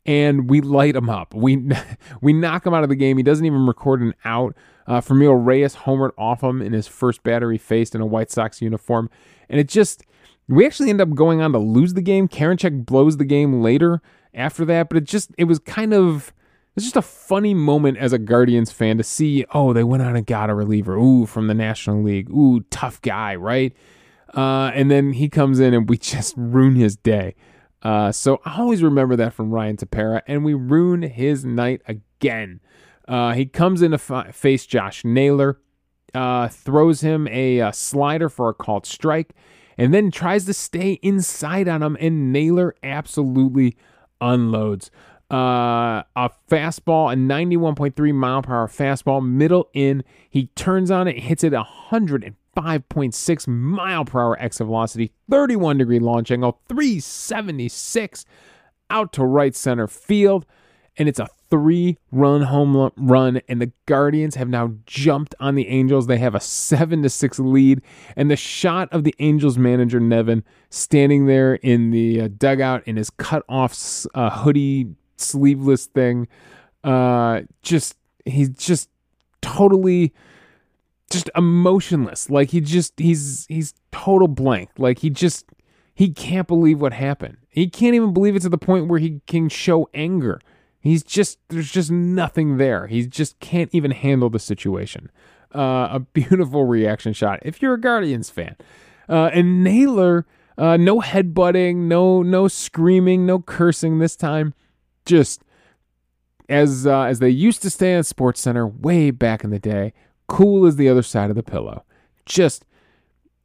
and 0.04 0.50
we 0.50 0.60
light 0.60 0.96
him 0.96 1.08
up. 1.08 1.34
We 1.34 1.70
we 2.20 2.32
knock 2.32 2.66
him 2.66 2.74
out 2.74 2.82
of 2.82 2.88
the 2.88 2.96
game. 2.96 3.16
He 3.16 3.22
doesn't 3.22 3.46
even 3.46 3.66
record 3.66 4.00
an 4.02 4.14
out. 4.24 4.56
Uh, 4.86 5.00
Franmil 5.00 5.44
Reyes 5.44 5.76
homered 5.76 6.10
off 6.18 6.42
him 6.42 6.60
in 6.60 6.72
his 6.72 6.88
first 6.88 7.22
batter 7.22 7.50
he 7.52 7.58
faced 7.58 7.94
in 7.94 8.00
a 8.00 8.06
White 8.06 8.30
Sox 8.30 8.60
uniform. 8.60 9.10
And 9.48 9.60
it 9.60 9.68
just, 9.68 10.04
we 10.48 10.66
actually 10.66 10.90
end 10.90 11.00
up 11.00 11.14
going 11.14 11.40
on 11.40 11.52
to 11.52 11.58
lose 11.58 11.94
the 11.94 12.02
game. 12.02 12.28
Karinchak 12.28 12.84
blows 12.84 13.16
the 13.16 13.24
game 13.24 13.62
later 13.62 14.02
after 14.34 14.64
that, 14.64 14.88
but 14.88 14.98
it 14.98 15.04
just, 15.04 15.30
it 15.38 15.44
was 15.44 15.58
kind 15.60 15.94
of, 15.94 16.32
it's 16.74 16.84
just 16.84 16.96
a 16.96 17.02
funny 17.02 17.54
moment 17.54 17.98
as 17.98 18.12
a 18.12 18.18
Guardians 18.18 18.72
fan 18.72 18.96
to 18.96 19.04
see, 19.04 19.44
oh, 19.54 19.72
they 19.72 19.84
went 19.84 20.02
out 20.02 20.16
and 20.16 20.26
got 20.26 20.50
a 20.50 20.54
reliever. 20.54 20.96
Ooh, 20.96 21.26
from 21.26 21.46
the 21.46 21.54
National 21.54 22.02
League. 22.02 22.30
Ooh, 22.30 22.60
tough 22.70 23.00
guy, 23.02 23.36
right? 23.36 23.76
Uh, 24.34 24.72
and 24.74 24.90
then 24.90 25.12
he 25.12 25.28
comes 25.28 25.60
in 25.60 25.74
and 25.74 25.88
we 25.88 25.98
just 25.98 26.34
ruin 26.36 26.74
his 26.74 26.96
day. 26.96 27.34
Uh, 27.82 28.12
so 28.12 28.40
I 28.44 28.60
always 28.60 28.82
remember 28.82 29.16
that 29.16 29.34
from 29.34 29.50
Ryan 29.50 29.76
Tepera, 29.76 30.22
and 30.26 30.44
we 30.44 30.54
ruin 30.54 31.02
his 31.02 31.44
night 31.44 31.82
again. 31.86 32.60
Uh, 33.08 33.32
he 33.32 33.46
comes 33.46 33.82
in 33.82 33.90
to 33.90 33.96
f- 33.96 34.34
face 34.34 34.66
Josh 34.66 35.04
Naylor, 35.04 35.58
uh, 36.14 36.48
throws 36.48 37.00
him 37.00 37.26
a, 37.28 37.58
a, 37.58 37.68
uh, 37.68 37.72
slider 37.72 38.28
for 38.28 38.48
a 38.48 38.54
called 38.54 38.86
strike, 38.86 39.34
and 39.76 39.92
then 39.92 40.10
tries 40.10 40.44
to 40.44 40.54
stay 40.54 40.92
inside 41.02 41.66
on 41.66 41.82
him, 41.82 41.96
and 42.00 42.32
Naylor 42.32 42.74
absolutely 42.82 43.76
unloads. 44.20 44.90
Uh, 45.30 46.02
a 46.14 46.30
fastball, 46.50 47.12
a 47.12 47.16
91.3 47.16 48.14
mile 48.14 48.42
per 48.42 48.54
hour 48.54 48.68
fastball, 48.68 49.26
middle 49.26 49.68
in. 49.72 50.04
He 50.28 50.48
turns 50.48 50.90
on 50.90 51.08
it, 51.08 51.18
hits 51.20 51.42
it 51.42 51.54
105.6 52.56 53.48
mile 53.48 54.04
per 54.04 54.20
hour 54.20 54.40
exit 54.40 54.66
velocity, 54.66 55.12
31 55.30 55.78
degree 55.78 55.98
launch 55.98 56.30
angle, 56.30 56.60
376 56.68 58.24
out 58.90 59.12
to 59.12 59.24
right 59.24 59.54
center 59.54 59.86
field. 59.86 60.46
And 60.96 61.08
it's 61.08 61.18
a 61.18 61.28
three 61.48 61.98
run 62.10 62.42
home 62.42 62.90
run 62.96 63.40
and 63.48 63.60
the 63.60 63.72
guardians 63.86 64.36
have 64.36 64.48
now 64.48 64.72
jumped 64.86 65.34
on 65.38 65.54
the 65.54 65.68
angels. 65.68 66.06
They 66.06 66.18
have 66.18 66.34
a 66.34 66.40
seven 66.40 67.02
to 67.02 67.10
six 67.10 67.38
lead 67.38 67.80
and 68.16 68.30
the 68.30 68.36
shot 68.36 68.90
of 68.90 69.04
the 69.04 69.14
angels 69.18 69.58
manager 69.58 70.00
nevin 70.00 70.44
standing 70.70 71.26
there 71.26 71.56
in 71.56 71.90
the 71.90 72.22
uh, 72.22 72.28
dugout 72.38 72.82
in 72.86 72.96
his 72.96 73.10
cut 73.10 73.42
off 73.48 74.06
uh, 74.14 74.30
hoodie 74.30 74.88
sleeveless 75.16 75.86
thing 75.86 76.26
uh, 76.84 77.42
just 77.62 77.96
he's 78.24 78.50
just 78.50 78.88
totally 79.42 80.12
just 81.10 81.30
emotionless 81.36 82.30
like 82.30 82.50
he 82.50 82.60
just 82.60 82.98
he's 82.98 83.46
he's 83.48 83.74
total 83.90 84.28
blank 84.28 84.70
like 84.78 85.00
he 85.00 85.10
just 85.10 85.46
he 85.94 86.10
can't 86.10 86.48
believe 86.48 86.80
what 86.80 86.92
happened 86.92 87.36
he 87.50 87.68
can't 87.68 87.94
even 87.94 88.14
believe 88.14 88.34
it 88.34 88.40
to 88.40 88.48
the 88.48 88.58
point 88.58 88.88
where 88.88 88.98
he 88.98 89.20
can 89.26 89.48
show 89.48 89.88
anger 89.92 90.40
He's 90.82 91.04
just 91.04 91.38
there's 91.48 91.70
just 91.70 91.92
nothing 91.92 92.56
there. 92.56 92.88
He 92.88 93.06
just 93.06 93.38
can't 93.38 93.70
even 93.72 93.92
handle 93.92 94.28
the 94.28 94.40
situation. 94.40 95.10
Uh, 95.54 95.88
a 95.92 96.00
beautiful 96.12 96.64
reaction 96.64 97.12
shot 97.12 97.38
if 97.42 97.62
you're 97.62 97.74
a 97.74 97.80
Guardians 97.80 98.30
fan. 98.30 98.56
Uh, 99.08 99.30
and 99.32 99.62
Naylor, 99.62 100.26
uh, 100.58 100.76
no 100.76 101.00
headbutting, 101.00 101.76
no 101.86 102.22
no 102.22 102.48
screaming, 102.48 103.24
no 103.24 103.38
cursing 103.38 104.00
this 104.00 104.16
time. 104.16 104.54
Just 105.06 105.42
as 106.48 106.84
uh, 106.84 107.02
as 107.02 107.20
they 107.20 107.30
used 107.30 107.62
to 107.62 107.70
stay 107.70 107.94
at 107.94 108.04
Sports 108.04 108.40
Center 108.40 108.66
way 108.66 109.12
back 109.12 109.44
in 109.44 109.50
the 109.50 109.60
day, 109.60 109.92
cool 110.32 110.64
as 110.64 110.76
the 110.76 110.88
other 110.88 111.02
side 111.02 111.28
of 111.28 111.36
the 111.36 111.42
pillow. 111.42 111.84
Just 112.24 112.64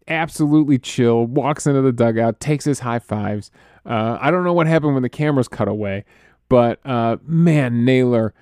absolutely 0.07 0.79
chill. 0.79 1.25
Walks 1.25 1.67
into 1.67 1.81
the 1.81 1.91
dugout, 1.91 2.39
takes 2.39 2.63
his 2.63 2.79
high 2.79 2.99
fives. 2.99 3.51
Uh, 3.85 4.17
I 4.21 4.31
don't 4.31 4.45
know 4.45 4.53
what 4.53 4.67
happened 4.67 4.93
when 4.93 5.03
the 5.03 5.09
cameras 5.09 5.49
cut 5.49 5.67
away. 5.67 6.05
But 6.47 6.79
uh, 6.85 7.17
man, 7.23 7.83
Naylor. 7.83 8.33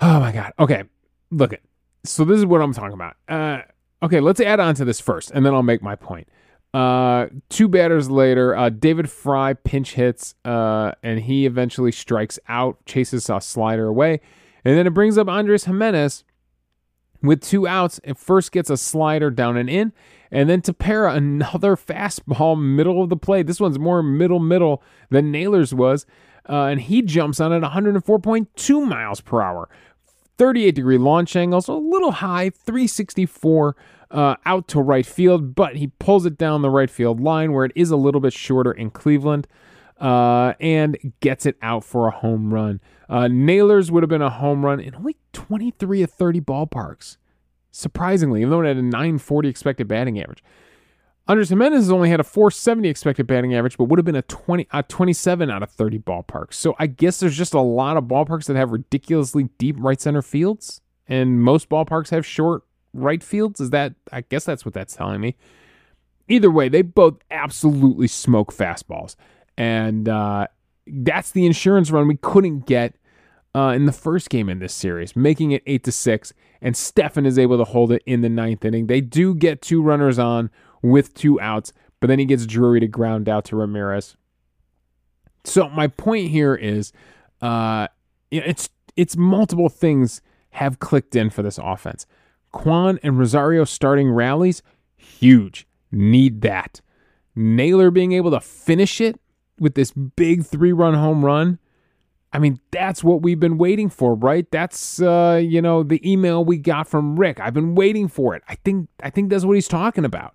Oh 0.00 0.18
my 0.18 0.32
God. 0.32 0.54
Okay, 0.58 0.82
look 1.30 1.52
it. 1.52 1.62
So 2.02 2.24
this 2.24 2.36
is 2.36 2.46
what 2.46 2.60
I'm 2.60 2.74
talking 2.74 2.94
about. 2.94 3.14
Uh, 3.28 3.62
okay, 4.02 4.18
let's 4.18 4.40
add 4.40 4.58
on 4.58 4.74
to 4.74 4.84
this 4.84 4.98
first, 4.98 5.30
and 5.30 5.46
then 5.46 5.54
I'll 5.54 5.62
make 5.62 5.82
my 5.82 5.94
point. 5.94 6.26
Uh, 6.74 7.28
two 7.48 7.68
batters 7.68 8.10
later, 8.10 8.56
uh, 8.56 8.70
David 8.70 9.08
Fry 9.08 9.54
pinch 9.54 9.94
hits, 9.94 10.34
uh, 10.44 10.92
and 11.04 11.20
he 11.20 11.46
eventually 11.46 11.92
strikes 11.92 12.40
out, 12.48 12.84
chases 12.86 13.30
a 13.30 13.40
slider 13.40 13.86
away, 13.86 14.20
and 14.64 14.76
then 14.76 14.84
it 14.84 14.94
brings 14.94 15.16
up 15.16 15.28
Andres 15.28 15.64
Gimenez 15.64 16.24
with 17.26 17.40
two 17.40 17.66
outs. 17.66 18.00
It 18.04 18.18
first 18.18 18.52
gets 18.52 18.70
a 18.70 18.76
slider 18.76 19.30
down 19.30 19.56
and 19.56 19.68
in, 19.68 19.92
and 20.30 20.48
then 20.48 20.62
Tepera 20.62 21.16
another 21.16 21.76
fastball 21.76 22.60
middle 22.60 23.02
of 23.02 23.08
the 23.08 23.16
plate. 23.16 23.46
This 23.46 23.60
one's 23.60 23.78
more 23.78 24.02
middle 24.02 24.40
middle 24.40 24.82
than 25.10 25.30
Naylor's 25.30 25.74
was, 25.74 26.06
uh, 26.48 26.64
and 26.64 26.80
he 26.80 27.02
jumps 27.02 27.40
on 27.40 27.52
at 27.52 27.62
104.2 27.62 28.88
miles 28.88 29.20
per 29.20 29.42
hour. 29.42 29.68
38 30.38 30.74
degree 30.74 30.98
launch 30.98 31.34
angle, 31.34 31.62
so 31.62 31.76
a 31.76 31.78
little 31.78 32.12
high, 32.12 32.50
364 32.50 33.74
uh, 34.10 34.36
out 34.44 34.68
to 34.68 34.80
right 34.80 35.06
field, 35.06 35.54
but 35.54 35.76
he 35.76 35.88
pulls 35.98 36.26
it 36.26 36.36
down 36.36 36.62
the 36.62 36.70
right 36.70 36.90
field 36.90 37.20
line 37.20 37.52
where 37.52 37.64
it 37.64 37.72
is 37.74 37.90
a 37.90 37.96
little 37.96 38.20
bit 38.20 38.32
shorter 38.32 38.70
in 38.70 38.90
Cleveland 38.90 39.46
uh, 40.00 40.54
and 40.60 41.14
gets 41.20 41.46
it 41.46 41.56
out 41.62 41.84
for 41.84 42.06
a 42.06 42.10
home 42.10 42.52
run. 42.52 42.80
Uh, 43.08 43.28
Naylor's 43.28 43.90
would 43.90 44.02
have 44.02 44.10
been 44.10 44.22
a 44.22 44.30
home 44.30 44.64
run 44.64 44.80
in 44.80 44.94
only 44.94 45.16
23 45.32 46.02
of 46.02 46.10
30 46.10 46.40
ballparks. 46.40 47.16
Surprisingly, 47.70 48.40
even 48.40 48.50
though 48.50 48.62
it 48.62 48.66
had 48.66 48.76
a 48.76 48.82
940 48.82 49.48
expected 49.48 49.86
batting 49.86 50.20
average. 50.20 50.42
Andres 51.28 51.48
Gimenez 51.48 51.84
has 51.84 51.90
only 51.90 52.08
had 52.08 52.20
a 52.20 52.24
470 52.24 52.88
expected 52.88 53.26
batting 53.26 53.54
average, 53.54 53.76
but 53.76 53.84
would 53.84 53.98
have 53.98 54.04
been 54.04 54.14
a 54.14 54.22
20 54.22 54.68
a 54.72 54.82
27 54.82 55.50
out 55.50 55.62
of 55.62 55.70
30 55.70 55.98
ballparks. 55.98 56.54
So 56.54 56.76
I 56.78 56.86
guess 56.86 57.18
there's 57.18 57.36
just 57.36 57.52
a 57.52 57.60
lot 57.60 57.96
of 57.96 58.04
ballparks 58.04 58.46
that 58.46 58.56
have 58.56 58.70
ridiculously 58.70 59.48
deep 59.58 59.76
right 59.78 60.00
center 60.00 60.22
fields, 60.22 60.80
and 61.08 61.42
most 61.42 61.68
ballparks 61.68 62.10
have 62.10 62.24
short 62.24 62.62
right 62.94 63.22
fields. 63.22 63.60
Is 63.60 63.70
that 63.70 63.94
I 64.12 64.20
guess 64.20 64.44
that's 64.44 64.64
what 64.64 64.72
that's 64.72 64.94
telling 64.94 65.20
me. 65.20 65.36
Either 66.28 66.50
way, 66.50 66.68
they 66.68 66.82
both 66.82 67.18
absolutely 67.30 68.08
smoke 68.08 68.52
fastballs, 68.52 69.16
and 69.56 70.08
uh, 70.08 70.46
that's 70.86 71.32
the 71.32 71.46
insurance 71.46 71.90
run 71.90 72.06
we 72.06 72.16
couldn't 72.16 72.66
get 72.66 72.94
uh, 73.54 73.72
in 73.74 73.86
the 73.86 73.92
first 73.92 74.28
game 74.28 74.48
in 74.48 74.58
this 74.58 74.74
series, 74.74 75.16
making 75.16 75.52
it 75.52 75.62
eight 75.66 75.82
to 75.84 75.92
six. 75.92 76.32
And 76.60 76.76
Stephan 76.76 77.26
is 77.26 77.38
able 77.38 77.58
to 77.58 77.64
hold 77.64 77.92
it 77.92 78.02
in 78.06 78.20
the 78.20 78.28
ninth 78.28 78.64
inning. 78.64 78.86
They 78.86 79.00
do 79.00 79.34
get 79.34 79.62
two 79.62 79.82
runners 79.82 80.18
on 80.18 80.50
with 80.82 81.14
two 81.14 81.40
outs, 81.40 81.72
but 82.00 82.08
then 82.08 82.18
he 82.18 82.24
gets 82.24 82.46
Drury 82.46 82.80
to 82.80 82.88
ground 82.88 83.28
out 83.28 83.44
to 83.46 83.56
Ramirez. 83.56 84.16
So 85.44 85.68
my 85.68 85.86
point 85.86 86.30
here 86.30 86.54
is, 86.54 86.92
uh, 87.40 87.88
it's 88.30 88.68
it's 88.96 89.16
multiple 89.16 89.68
things 89.68 90.20
have 90.50 90.78
clicked 90.78 91.14
in 91.14 91.30
for 91.30 91.42
this 91.42 91.58
offense. 91.58 92.06
Kwan 92.50 92.98
and 93.02 93.18
Rosario 93.18 93.64
starting 93.64 94.10
rallies, 94.10 94.62
huge. 94.96 95.66
Need 95.92 96.40
that. 96.40 96.80
Naylor 97.34 97.90
being 97.90 98.12
able 98.12 98.30
to 98.30 98.40
finish 98.40 99.00
it 99.00 99.20
with 99.58 99.74
this 99.74 99.92
big 99.92 100.44
three 100.44 100.72
run 100.72 100.94
home 100.94 101.24
run. 101.24 101.58
I 102.32 102.38
mean, 102.38 102.60
that's 102.70 103.02
what 103.02 103.22
we've 103.22 103.40
been 103.40 103.56
waiting 103.56 103.88
for, 103.88 104.14
right? 104.14 104.50
That's 104.50 105.00
uh, 105.00 105.40
you 105.42 105.62
know, 105.62 105.82
the 105.82 106.00
email 106.08 106.44
we 106.44 106.58
got 106.58 106.88
from 106.88 107.18
Rick. 107.18 107.40
I've 107.40 107.54
been 107.54 107.74
waiting 107.74 108.08
for 108.08 108.34
it. 108.34 108.42
I 108.48 108.56
think 108.56 108.88
I 109.02 109.10
think 109.10 109.30
that's 109.30 109.44
what 109.44 109.54
he's 109.54 109.68
talking 109.68 110.04
about. 110.04 110.34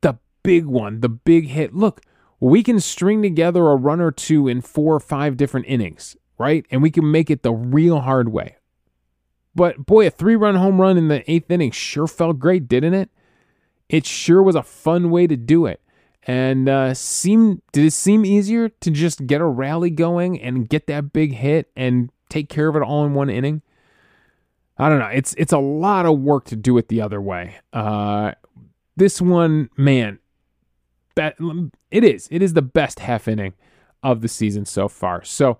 The 0.00 0.18
big 0.42 0.66
one, 0.66 1.00
the 1.00 1.08
big 1.08 1.48
hit. 1.48 1.74
Look, 1.74 2.02
we 2.40 2.62
can 2.62 2.78
string 2.80 3.22
together 3.22 3.66
a 3.66 3.76
run 3.76 4.00
or 4.00 4.12
two 4.12 4.46
in 4.46 4.60
four 4.60 4.94
or 4.94 5.00
five 5.00 5.36
different 5.36 5.66
innings, 5.66 6.16
right? 6.38 6.64
And 6.70 6.82
we 6.82 6.90
can 6.90 7.10
make 7.10 7.30
it 7.30 7.42
the 7.42 7.52
real 7.52 8.00
hard 8.00 8.28
way. 8.28 8.56
But 9.54 9.86
boy, 9.86 10.06
a 10.06 10.10
three 10.10 10.36
run 10.36 10.54
home 10.54 10.80
run 10.80 10.96
in 10.96 11.08
the 11.08 11.28
eighth 11.28 11.50
inning 11.50 11.72
sure 11.72 12.06
felt 12.06 12.38
great, 12.38 12.68
didn't 12.68 12.94
it? 12.94 13.10
It 13.88 14.06
sure 14.06 14.42
was 14.42 14.54
a 14.54 14.62
fun 14.62 15.10
way 15.10 15.26
to 15.26 15.36
do 15.36 15.66
it. 15.66 15.80
And 16.28 16.68
uh, 16.68 16.92
seem 16.92 17.62
did 17.72 17.86
it 17.86 17.92
seem 17.94 18.26
easier 18.26 18.68
to 18.68 18.90
just 18.90 19.26
get 19.26 19.40
a 19.40 19.46
rally 19.46 19.88
going 19.88 20.38
and 20.38 20.68
get 20.68 20.86
that 20.88 21.10
big 21.10 21.32
hit 21.32 21.70
and 21.74 22.10
take 22.28 22.50
care 22.50 22.68
of 22.68 22.76
it 22.76 22.82
all 22.82 23.06
in 23.06 23.14
one 23.14 23.30
inning? 23.30 23.62
I 24.76 24.90
don't 24.90 24.98
know. 24.98 25.06
It's 25.06 25.34
it's 25.38 25.54
a 25.54 25.58
lot 25.58 26.04
of 26.04 26.20
work 26.20 26.44
to 26.46 26.56
do 26.56 26.76
it 26.76 26.88
the 26.88 27.00
other 27.00 27.18
way. 27.18 27.56
Uh, 27.72 28.32
this 28.94 29.22
one, 29.22 29.70
man, 29.78 30.18
it 31.16 32.04
is. 32.04 32.28
It 32.30 32.42
is 32.42 32.52
the 32.52 32.62
best 32.62 32.98
half 32.98 33.26
inning 33.26 33.54
of 34.02 34.20
the 34.20 34.28
season 34.28 34.66
so 34.66 34.86
far. 34.86 35.24
So 35.24 35.58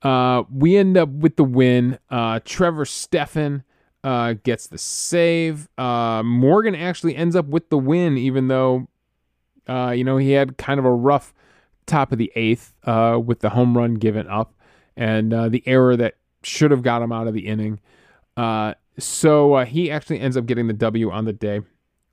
uh, 0.00 0.44
we 0.50 0.78
end 0.78 0.96
up 0.96 1.10
with 1.10 1.36
the 1.36 1.44
win. 1.44 1.98
Uh, 2.08 2.40
Trevor 2.42 2.86
Stephan 2.86 3.64
uh, 4.02 4.32
gets 4.42 4.66
the 4.66 4.78
save. 4.78 5.68
Uh, 5.76 6.22
Morgan 6.24 6.74
actually 6.74 7.14
ends 7.14 7.36
up 7.36 7.46
with 7.46 7.68
the 7.68 7.78
win, 7.78 8.16
even 8.16 8.48
though 8.48 8.88
uh, 9.68 9.92
you 9.94 10.04
know, 10.04 10.16
he 10.16 10.32
had 10.32 10.56
kind 10.56 10.78
of 10.78 10.84
a 10.84 10.90
rough 10.90 11.34
top 11.86 12.12
of 12.12 12.18
the 12.18 12.32
eighth 12.34 12.74
uh, 12.84 13.20
with 13.24 13.40
the 13.40 13.50
home 13.50 13.76
run 13.76 13.94
given 13.94 14.28
up 14.28 14.54
and 14.96 15.32
uh, 15.32 15.48
the 15.48 15.62
error 15.66 15.96
that 15.96 16.14
should 16.42 16.70
have 16.70 16.82
got 16.82 17.02
him 17.02 17.12
out 17.12 17.26
of 17.26 17.34
the 17.34 17.46
inning. 17.46 17.80
Uh, 18.36 18.74
so 18.98 19.54
uh, 19.54 19.64
he 19.64 19.90
actually 19.90 20.20
ends 20.20 20.36
up 20.36 20.46
getting 20.46 20.66
the 20.66 20.72
W 20.72 21.10
on 21.10 21.24
the 21.24 21.32
day. 21.32 21.60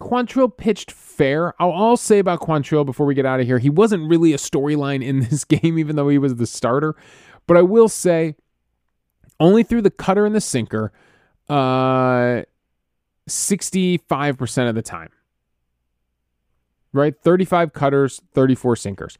Quantrill 0.02 0.56
pitched 0.56 0.92
fair. 0.92 1.54
I'll, 1.62 1.72
I'll 1.72 1.98
say 1.98 2.20
about 2.20 2.42
Quantrill 2.42 2.86
before 2.86 3.06
we 3.06 3.16
get 3.16 3.26
out 3.26 3.40
of 3.40 3.46
here. 3.46 3.60
He 3.60 3.70
wasn't 3.70 4.10
really 4.10 4.34
a 4.34 4.38
storyline 4.38 5.04
in 5.04 5.20
this 5.30 5.46
game, 5.46 5.80
even 5.80 5.96
though 5.96 6.10
he 6.10 6.18
was 6.18 6.36
the 6.36 6.48
starter. 6.48 6.96
But 7.48 7.58
I 7.58 7.62
will 7.62 7.90
say, 7.90 8.36
only 9.40 9.64
through 9.64 9.82
the 9.82 9.92
cutter 9.92 10.26
and 10.26 10.36
the 10.36 10.42
sinker, 10.42 10.92
uh, 11.50 12.44
65% 13.28 14.70
of 14.70 14.76
the 14.76 14.82
time 14.82 15.10
right? 16.94 17.16
35 17.22 17.74
cutters, 17.74 18.22
34 18.34 18.76
sinkers. 18.76 19.18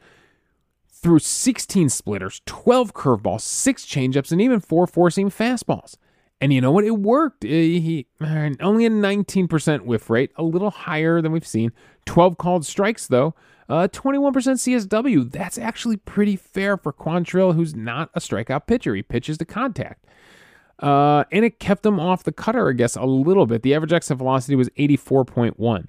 Through 0.88 1.20
16 1.20 1.90
splitters, 1.90 2.42
12 2.46 2.94
curveballs, 2.94 3.42
6 3.42 3.86
changeups, 3.86 4.32
and 4.32 4.42
even 4.42 4.62
4 4.62 4.88
four 4.88 5.12
seam 5.12 5.30
fastballs. 5.30 5.98
And 6.40 6.52
you 6.52 6.62
know 6.62 6.72
what? 6.72 6.84
It 6.84 6.92
worked. 6.92 7.46
Uh, 7.46 7.48
he 7.48 8.08
only 8.22 8.86
a 8.86 8.90
19% 8.90 9.82
whiff 9.82 10.10
rate, 10.10 10.32
a 10.36 10.44
little 10.44 10.72
higher 10.72 11.22
than 11.22 11.32
we've 11.32 11.48
seen. 11.48 11.72
12 12.06 12.38
called 12.38 12.66
strikes 12.66 13.08
though. 13.08 13.34
Uh, 13.70 13.88
21% 13.88 14.34
CSW. 14.34 15.32
That's 15.32 15.58
actually 15.58 15.98
pretty 15.98 16.36
fair 16.36 16.76
for 16.76 16.92
Quantrill, 16.92 17.56
who's 17.56 17.76
not 17.76 18.10
a 18.14 18.20
strikeout 18.20 18.68
pitcher. 18.68 18.94
He 18.94 19.02
pitches 19.02 19.38
to 19.38 19.46
contact. 19.46 20.06
Uh, 20.80 21.24
and 21.32 21.46
it 21.46 21.60
kept 21.60 21.86
him 21.86 22.00
off 22.00 22.24
the 22.24 22.34
cutter, 22.34 22.70
I 22.70 22.74
guess, 22.74 22.98
a 22.98 23.06
little 23.06 23.46
bit. 23.46 23.62
The 23.62 23.74
average 23.74 23.94
exit 23.94 24.18
velocity 24.18 24.56
was 24.56 24.70
84.1. 24.72 25.88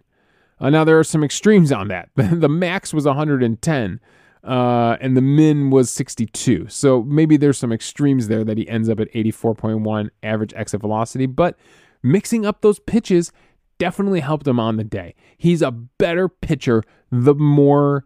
Uh, 0.61 0.71
now 0.71 0.85
there 0.85 0.99
are 0.99 1.05
some 1.05 1.25
extremes 1.25 1.73
on 1.73 1.89
that. 1.89 2.11
the 2.17 2.49
max 2.49 2.95
was 2.95 3.05
110, 3.05 4.01
uh, 4.43 4.97
and 5.01 5.17
the 5.17 5.21
min 5.21 5.71
was 5.71 5.91
62. 5.91 6.69
So 6.69 7.03
maybe 7.03 7.37
there's 7.37 7.59
some 7.59 7.73
extremes 7.73 8.29
there 8.29 8.45
that 8.45 8.59
he 8.59 8.69
ends 8.69 8.89
up 8.89 9.01
at 9.01 9.13
84.1 9.13 10.11
average 10.23 10.55
exit 10.55 10.81
velocity. 10.81 11.27
But 11.27 11.59
mixing 12.03 12.47
up 12.47 12.61
those 12.61 12.79
pitches 12.79 13.33
definitely 13.79 14.21
helped 14.21 14.47
him 14.47 14.61
on 14.61 14.77
the 14.77 14.85
day. 14.85 15.15
He's 15.37 15.63
a 15.63 15.71
better 15.71 16.29
pitcher 16.29 16.83
the 17.11 17.35
more 17.35 18.05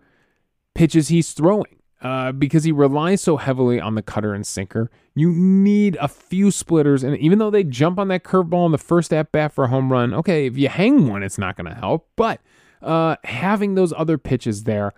pitches 0.75 1.09
he's 1.09 1.33
throwing. 1.33 1.78
Uh, 2.01 2.31
because 2.31 2.63
he 2.63 2.71
relies 2.71 3.21
so 3.21 3.37
heavily 3.37 3.81
on 3.81 3.97
the 3.97 4.03
cutter 4.03 4.33
and 4.33 4.47
sinker. 4.47 4.89
You 5.17 5.33
need 5.33 5.97
a 6.01 6.07
few 6.07 6.53
splitters, 6.53 7.03
and 7.03 7.17
even 7.19 7.41
though 7.41 7.51
they 7.51 7.65
jump 7.65 7.99
on 7.99 8.07
that 8.07 8.23
curveball 8.23 8.67
in 8.67 8.73
the 8.73 8.79
first 8.79 9.13
at 9.13 9.33
bat 9.33 9.53
for 9.53 9.65
a 9.65 9.69
home 9.69 9.91
run, 9.91 10.15
okay, 10.15 10.47
if 10.47 10.57
you 10.57 10.69
hang 10.69 11.09
one, 11.09 11.25
it's 11.25 11.39
not 11.39 11.57
going 11.57 11.69
to 11.69 11.75
help. 11.75 12.09
But 12.15 12.41
uh, 12.83 13.17
having 13.25 13.75
those 13.75 13.93
other 13.97 14.17
pitches 14.17 14.63
there, 14.63 14.95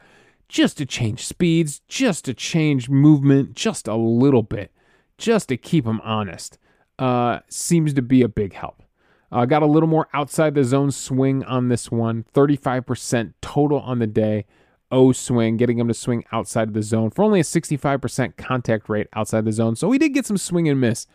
just 0.46 0.76
to 0.78 0.84
change 0.84 1.24
speeds, 1.24 1.80
just 1.88 2.26
to 2.26 2.34
change 2.34 2.90
movement, 2.90 3.54
just 3.54 3.88
a 3.88 3.96
little 3.96 4.42
bit, 4.42 4.70
just 5.16 5.48
to 5.48 5.56
keep 5.56 5.84
them 5.84 6.00
honest, 6.02 6.58
uh, 6.98 7.38
seems 7.48 7.94
to 7.94 8.02
be 8.02 8.20
a 8.20 8.28
big 8.28 8.52
help. 8.52 8.82
Uh, 9.32 9.44
got 9.46 9.62
a 9.62 9.66
little 9.66 9.88
more 9.88 10.08
outside 10.12 10.54
the 10.54 10.64
zone 10.64 10.90
swing 10.90 11.44
on 11.44 11.68
this 11.68 11.90
one, 11.90 12.24
35% 12.34 13.32
total 13.40 13.78
on 13.78 14.00
the 14.00 14.06
day. 14.06 14.44
O 14.90 15.12
swing, 15.12 15.56
getting 15.56 15.78
him 15.78 15.88
to 15.88 15.94
swing 15.94 16.24
outside 16.32 16.68
of 16.68 16.74
the 16.74 16.82
zone 16.82 17.10
for 17.10 17.22
only 17.22 17.40
a 17.40 17.44
65% 17.44 18.36
contact 18.36 18.88
rate 18.88 19.08
outside 19.14 19.44
the 19.44 19.52
zone. 19.52 19.76
So 19.76 19.88
we 19.88 19.98
did 19.98 20.10
get 20.10 20.26
some 20.26 20.38
swing 20.38 20.68
and 20.68 20.80
miss 20.80 21.06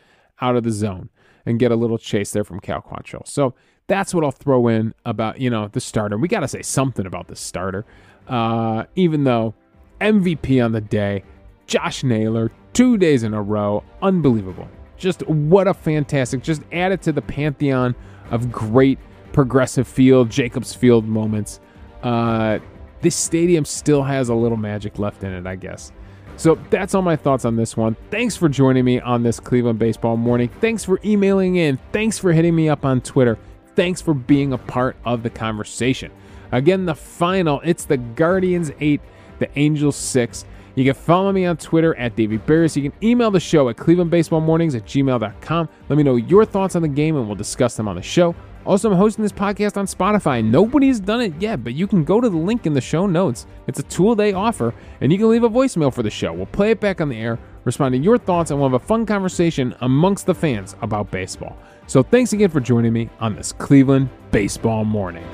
out 0.42 0.56
of 0.56 0.64
the 0.64 0.72
zone 0.72 1.10
and 1.46 1.60
get 1.60 1.72
a 1.72 1.76
little 1.76 1.98
chase 1.98 2.32
there 2.32 2.44
from 2.44 2.60
Cal 2.60 2.82
Quantrill. 2.82 3.28
So 3.28 3.54
that's 3.88 4.14
what 4.14 4.24
I'll 4.24 4.32
throw 4.32 4.68
in 4.68 4.94
about, 5.06 5.40
you 5.40 5.50
know, 5.50 5.68
the 5.68 5.80
starter. 5.80 6.18
We 6.18 6.28
got 6.28 6.40
to 6.42 6.48
say 6.48 6.62
something 6.62 7.06
about 7.06 7.28
the 7.28 7.36
starter. 7.36 7.86
Uh, 8.28 8.86
even 8.96 9.24
though 9.24 9.54
MVP 10.02 10.64
on 10.64 10.72
the 10.72 10.82
day, 10.82 11.24
Josh 11.68 12.04
Naylor, 12.04 12.52
two 12.74 12.98
days 12.98 13.24
in 13.24 13.34
a 13.34 13.42
row, 13.42 13.84
unbelievable. 14.02 14.68
Just 14.98 15.28
what 15.28 15.68
a 15.68 15.74
fantastic, 15.74 16.42
just 16.42 16.62
add 16.72 16.92
it 16.92 17.02
to 17.04 17.12
the 17.12 17.22
pantheon 17.22 17.96
of 18.32 18.52
great 18.52 18.98
progressive 19.34 19.88
field, 19.88 20.30
Jacobs 20.30 20.74
Field 20.74 21.06
moments. 21.06 21.60
Uh, 22.02 22.60
this 23.02 23.16
stadium 23.16 23.66
still 23.66 24.04
has 24.04 24.30
a 24.30 24.36
little 24.36 24.58
magic 24.58 25.00
left 25.00 25.24
in 25.24 25.34
it, 25.34 25.46
I 25.46 25.56
guess. 25.56 25.92
So 26.38 26.56
that's 26.70 26.94
all 26.94 27.02
my 27.02 27.16
thoughts 27.16 27.46
on 27.46 27.56
this 27.56 27.78
one. 27.78 27.96
Thanks 28.12 28.36
for 28.36 28.50
joining 28.50 28.84
me 28.84 29.00
on 29.00 29.24
this 29.24 29.40
Cleveland 29.40 29.80
Baseball 29.80 30.18
Morning. 30.18 30.50
Thanks 30.60 30.84
for 30.84 31.00
emailing 31.06 31.56
in. 31.56 31.78
Thanks 31.92 32.20
for 32.20 32.34
hitting 32.34 32.56
me 32.56 32.68
up 32.68 32.84
on 32.84 33.02
Twitter. 33.02 33.38
Thanks 33.76 34.02
for 34.02 34.14
being 34.14 34.54
a 34.54 34.58
part 34.58 34.96
of 35.06 35.24
the 35.24 35.30
conversation. 35.30 36.12
Again, 36.52 36.86
the 36.86 36.96
final, 36.96 37.62
it's 37.64 37.86
the 37.86 37.98
Guardians 37.98 38.72
8, 38.80 39.02
the 39.40 39.60
Angels 39.60 39.96
6. 39.96 40.46
You 40.76 40.84
can 40.84 40.94
follow 40.94 41.32
me 41.32 41.46
on 41.46 41.56
Twitter 41.56 41.96
at 41.96 42.16
Davey 42.18 42.38
Berris. 42.38 42.76
You 42.76 42.90
can 42.90 43.06
email 43.06 43.32
the 43.32 43.40
show 43.40 43.70
at 43.70 43.78
clevelandbaseballmornings 43.78 44.76
at 44.76 44.86
gmail.com. 44.86 45.70
Let 45.90 45.96
me 45.96 46.04
know 46.04 46.18
your 46.18 46.46
thoughts 46.46 46.76
on 46.76 46.82
the 46.82 46.90
game 46.90 47.16
and 47.16 47.28
we'll 47.28 47.36
discuss 47.36 47.78
them 47.78 47.88
on 47.88 47.96
the 47.96 48.02
show. 48.02 48.36
Also, 48.66 48.90
I'm 48.90 48.98
hosting 48.98 49.22
this 49.22 49.32
podcast 49.32 49.78
on 49.78 49.86
Spotify. 49.86 50.44
Nobody's 50.44 51.00
done 51.00 51.22
it 51.22 51.40
yet, 51.40 51.64
but 51.64 51.74
you 51.74 51.86
can 51.86 52.04
go 52.04 52.20
to 52.20 52.30
the 52.30 52.38
link 52.38 52.66
in 52.66 52.74
the 52.74 52.82
show 52.82 53.06
notes. 53.06 53.46
It's 53.68 53.80
a 53.80 53.84
tool 53.84 54.16
they 54.16 54.34
offer, 54.34 54.74
and 55.02 55.12
you 55.12 55.20
can 55.20 55.30
leave 55.30 55.44
a 55.44 55.50
voicemail 55.50 55.94
for 55.94 56.02
the 56.02 56.10
show. 56.10 56.34
We'll 56.34 56.48
play 56.48 56.72
it 56.72 56.80
back 56.80 57.00
on 57.00 57.10
the 57.10 57.20
air, 57.20 57.38
respond 57.64 57.94
to 57.94 58.00
your 58.00 58.18
thoughts, 58.18 58.50
and 58.50 58.60
we'll 58.60 58.70
have 58.70 58.82
a 58.82 58.86
fun 58.86 59.06
conversation 59.06 59.76
amongst 59.82 60.26
the 60.26 60.34
fans 60.34 60.76
about 60.82 61.12
baseball. 61.12 61.58
So, 61.86 62.02
thanks 62.02 62.34
again 62.34 62.50
for 62.50 62.60
joining 62.60 62.94
me 62.94 63.10
on 63.20 63.36
this 63.36 63.52
Cleveland 63.52 64.10
Baseball 64.32 64.84
Morning. 64.84 65.26